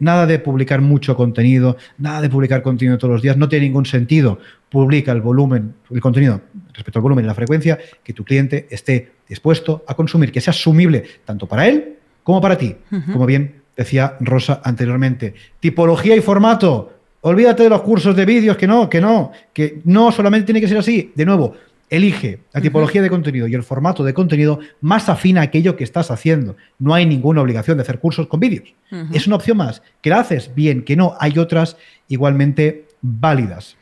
Nada 0.00 0.26
de 0.26 0.38
publicar 0.38 0.80
mucho 0.80 1.14
contenido, 1.14 1.76
nada 1.98 2.22
de 2.22 2.30
publicar 2.30 2.62
contenido 2.62 2.96
todos 2.96 3.12
los 3.12 3.22
días, 3.22 3.36
no 3.36 3.48
tiene 3.48 3.66
ningún 3.66 3.86
sentido. 3.86 4.38
Publica 4.70 5.12
el 5.12 5.20
volumen, 5.20 5.74
el 5.90 6.00
contenido 6.00 6.40
respecto 6.72 6.98
al 6.98 7.02
volumen 7.02 7.24
y 7.24 7.28
la 7.28 7.34
frecuencia 7.34 7.78
que 8.02 8.12
tu 8.12 8.24
cliente 8.24 8.66
esté 8.70 9.12
dispuesto 9.28 9.84
a 9.86 9.94
consumir, 9.94 10.32
que 10.32 10.40
sea 10.40 10.52
asumible 10.52 11.04
tanto 11.24 11.46
para 11.46 11.68
él 11.68 11.96
como 12.22 12.40
para 12.40 12.56
ti. 12.56 12.76
Como 13.12 13.26
bien 13.26 13.62
decía 13.76 14.16
Rosa 14.20 14.60
anteriormente. 14.64 15.34
Tipología 15.60 16.16
y 16.16 16.20
formato. 16.20 16.92
Olvídate 17.20 17.64
de 17.64 17.70
los 17.70 17.82
cursos 17.82 18.14
de 18.14 18.24
vídeos, 18.24 18.56
que 18.56 18.66
no, 18.66 18.88
que 18.88 19.00
no, 19.00 19.32
que 19.52 19.80
no 19.84 20.12
solamente 20.12 20.46
tiene 20.46 20.60
que 20.60 20.68
ser 20.68 20.78
así. 20.78 21.12
De 21.14 21.24
nuevo, 21.24 21.54
Elige 21.90 22.40
la 22.52 22.60
tipología 22.60 23.00
de 23.00 23.08
contenido 23.08 23.46
y 23.46 23.54
el 23.54 23.62
formato 23.62 24.04
de 24.04 24.14
contenido 24.14 24.60
más 24.80 25.08
afín 25.08 25.38
a 25.38 25.42
aquello 25.42 25.76
que 25.76 25.84
estás 25.84 26.10
haciendo. 26.10 26.56
No 26.78 26.94
hay 26.94 27.06
ninguna 27.06 27.40
obligación 27.40 27.78
de 27.78 27.82
hacer 27.82 27.98
cursos 27.98 28.26
con 28.26 28.40
vídeos. 28.40 28.74
Es 29.12 29.26
una 29.26 29.36
opción 29.36 29.56
más. 29.56 29.82
Que 30.02 30.10
la 30.10 30.20
haces 30.20 30.54
bien, 30.54 30.82
que 30.82 30.96
no. 30.96 31.14
Hay 31.18 31.38
otras 31.38 31.76
igualmente 32.08 32.86
válidas. 33.00 33.76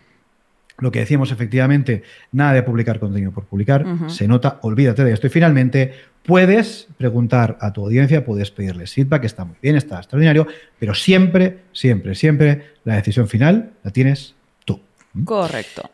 Lo 0.79 0.93
que 0.93 0.99
decíamos 0.99 1.33
efectivamente, 1.33 2.03
nada 2.33 2.53
de 2.53 2.63
publicar 2.63 3.01
contenido 3.01 3.33
por 3.33 3.47
publicar, 3.47 3.87
se 4.09 4.29
nota, 4.29 4.59
olvídate 4.63 5.05
de 5.05 5.13
esto. 5.13 5.27
Y 5.27 5.31
finalmente, 5.31 5.95
puedes 6.23 6.89
preguntar 6.99 7.57
a 7.61 7.73
tu 7.73 7.85
audiencia, 7.85 8.25
puedes 8.25 8.51
pedirles 8.51 8.93
feedback, 8.93 9.25
está 9.25 9.45
muy 9.45 9.57
bien, 9.63 9.77
está 9.77 9.97
extraordinario, 9.97 10.47
pero 10.79 10.95
siempre, 10.95 11.63
siempre, 11.73 12.15
siempre 12.15 12.75
la 12.85 12.97
decisión 12.97 13.27
final 13.27 13.73
la 13.83 13.91
tienes 13.91 14.35
tú. 14.65 14.81
Correcto. 15.25 15.91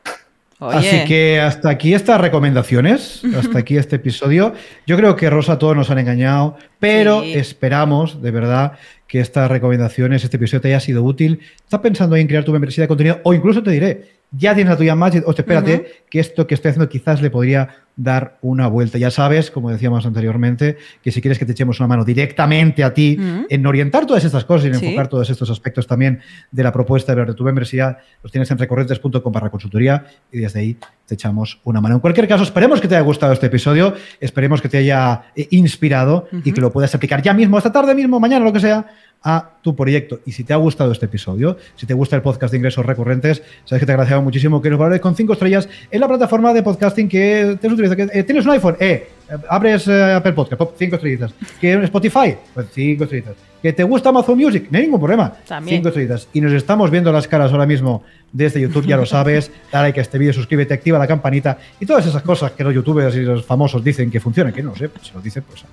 Así 0.71 1.05
que 1.05 1.41
hasta 1.41 1.71
aquí 1.71 1.95
estas 1.95 2.21
recomendaciones, 2.21 3.23
hasta 3.37 3.59
aquí 3.59 3.77
este 3.77 3.97
episodio. 3.97 4.55
Yo 4.87 4.97
creo 4.97 5.17
que 5.17 5.31
Rosa 5.31 5.59
todos 5.59 5.77
nos 5.77 5.91
han 5.91 5.99
engañado, 5.99 6.57
pero 6.79 7.23
esperamos 7.23 8.23
de 8.23 8.31
verdad 8.31 8.73
que 9.07 9.21
estas 9.21 9.51
recomendaciones, 9.51 10.25
este 10.25 10.37
episodio 10.37 10.63
te 10.63 10.69
haya 10.69 10.81
sido 10.81 11.03
útil. 11.03 11.41
¿Estás 11.57 11.81
pensando 11.81 12.17
en 12.17 12.27
crear 12.27 12.45
tu 12.45 12.53
membresía 12.53 12.83
de 12.83 12.89
contenido? 12.89 13.21
O 13.25 13.35
incluso 13.35 13.63
te 13.63 13.71
diré, 13.71 14.13
ya 14.31 14.55
tienes 14.55 14.71
la 14.71 14.77
tuya 14.79 14.95
más, 14.95 15.15
o 15.25 15.31
espérate, 15.31 16.05
que 16.09 16.21
esto 16.21 16.47
que 16.47 16.55
estoy 16.55 16.71
haciendo 16.71 16.89
quizás 16.89 17.21
le 17.21 17.31
podría 17.31 17.82
dar 18.03 18.39
una 18.43 18.67
vuelta. 18.67 18.99
Ya 18.99 19.11
sabes, 19.11 19.51
como 19.51 19.71
decíamos 19.71 20.05
anteriormente, 20.07 20.77
que 21.03 21.13
si 21.13 21.21
quieres 21.21 21.39
que 21.39 21.47
te 21.47 21.53
echemos 21.53 21.79
una 21.81 21.87
mano 21.87 22.05
directamente 22.05 22.83
a 22.83 22.93
ti 22.93 23.19
en 23.49 23.67
orientar 23.67 24.07
todas 24.07 24.25
estas 24.25 24.45
cosas 24.45 24.67
y 24.67 24.69
en 24.69 24.75
enfocar 24.75 25.09
todos 25.09 25.31
estos 25.31 25.51
aspectos 25.51 25.87
también 25.87 26.21
de 26.51 26.63
la 26.63 26.73
propuesta 26.73 27.15
de 27.15 27.35
tu 27.35 27.45
membresía, 27.45 27.99
los 28.23 28.33
tienes 28.33 28.51
en 28.51 28.59
recorrentes.com 28.59 29.33
para 29.33 29.51
consultoría 29.51 30.05
y 30.33 30.39
desde 30.39 30.61
ahí 30.61 30.77
te 31.07 31.15
echamos 31.15 31.61
una 31.65 31.81
mano. 31.81 31.97
En 31.97 32.01
cualquier 32.01 32.27
caso, 32.27 32.43
esperemos 32.43 32.81
que 32.81 32.89
te 32.89 32.97
haya 32.97 33.05
gustado 33.05 33.33
este 33.33 33.47
episodio, 33.47 33.95
esperemos 34.21 34.61
que 34.61 34.69
te 34.69 34.79
haya 34.79 35.25
eh, 35.37 35.47
inspirado 35.51 36.27
y 36.45 36.53
que 36.53 36.61
lo 36.61 36.73
puedas 36.73 36.95
aplicar 36.95 37.23
ya 37.23 37.33
mismo, 37.33 37.59
esta 37.59 37.73
tarde 37.73 37.95
mismo, 37.95 38.19
mañana, 38.19 38.45
lo 38.45 38.53
que 38.53 38.61
sea, 38.61 38.87
a 39.23 39.51
tu 39.63 39.77
proyecto. 39.77 40.21
Y 40.27 40.33
si 40.33 40.45
te 40.45 40.53
ha 40.53 40.57
gustado 40.57 40.93
este 40.93 41.07
episodio, 41.07 41.57
si 41.77 41.87
te 41.87 41.95
gusta 41.95 42.17
el 42.17 42.23
podcast 42.23 42.51
de 42.51 42.59
ingresos 42.59 42.85
recurrentes, 42.85 43.43
sabes 43.65 43.81
que 43.81 43.87
te 43.87 43.93
agradecemos 43.93 44.25
muchísimo 44.25 44.61
que 44.61 44.71
nos 44.71 44.79
valores 44.79 45.01
con 45.01 45.15
cinco 45.15 45.35
estrellas 45.35 45.69
en 45.91 46.01
la 46.01 46.09
plataforma 46.09 46.53
de 46.53 46.63
podcasting 46.63 47.09
que 47.09 47.57
te 47.61 47.69
utiliza. 47.69 47.92
Eh, 47.93 48.23
¿Tienes 48.25 48.45
un 48.45 48.53
iPhone? 48.53 48.77
Eh, 48.79 49.09
abres 49.49 49.89
eh, 49.89 50.13
Apple 50.15 50.33
Podcast, 50.33 50.63
cinco 50.79 50.97
estrellitas. 50.97 51.33
¿Que 51.61 51.75
Spotify? 51.85 52.37
Pues 52.55 52.67
cinco 52.73 53.05
estrellitas. 53.05 53.35
¿Que 53.63 53.73
te 53.73 53.85
gusta 53.85 54.09
Amazon 54.09 54.37
Music? 54.37 54.67
No 54.71 54.79
hay 54.79 54.85
ningún 54.85 55.01
problema. 55.01 55.33
También. 55.47 55.79
Cinco 55.79 55.89
estrellitas. 55.89 56.29
Y 56.33 56.41
nos 56.41 56.53
estamos 56.53 56.91
viendo 56.91 57.13
las 57.13 57.29
caras 57.29 57.53
ahora 57.53 57.67
mismo 57.67 58.03
desde 58.33 58.61
YouTube, 58.61 58.87
ya 58.87 58.97
lo 58.97 59.07
sabes. 59.07 59.51
Dale 59.73 59.89
like 59.89 60.01
a 60.01 60.03
este 60.03 60.19
vídeo, 60.19 60.33
suscríbete, 60.33 60.75
activa 60.75 60.99
la 60.99 61.07
campanita 61.07 61.59
y 61.79 61.87
todas 61.87 62.07
esas 62.07 62.23
cosas 62.23 62.53
que 62.53 62.65
los 62.65 62.75
youtubers 62.75 63.15
y 63.15 63.21
los 63.21 63.45
famosos 63.45 63.85
dicen 63.85 64.11
que 64.11 64.21
funcionan, 64.21 64.53
que 64.53 64.63
no 64.63 64.75
sé, 64.75 64.91
si 65.01 65.13
lo 65.13 65.21
dicen, 65.21 65.45
pues 65.49 65.65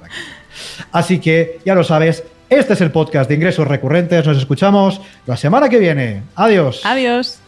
Así 0.91 1.19
que 1.19 1.59
ya 1.65 1.73
lo 1.73 1.83
sabes, 1.83 2.23
este 2.49 2.73
es 2.73 2.81
el 2.81 2.91
podcast 2.91 3.29
de 3.29 3.35
ingresos 3.35 3.67
recurrentes. 3.67 4.25
Nos 4.25 4.37
escuchamos 4.37 4.99
la 5.27 5.37
semana 5.37 5.69
que 5.69 5.77
viene. 5.77 6.23
Adiós. 6.35 6.81
Adiós. 6.83 7.39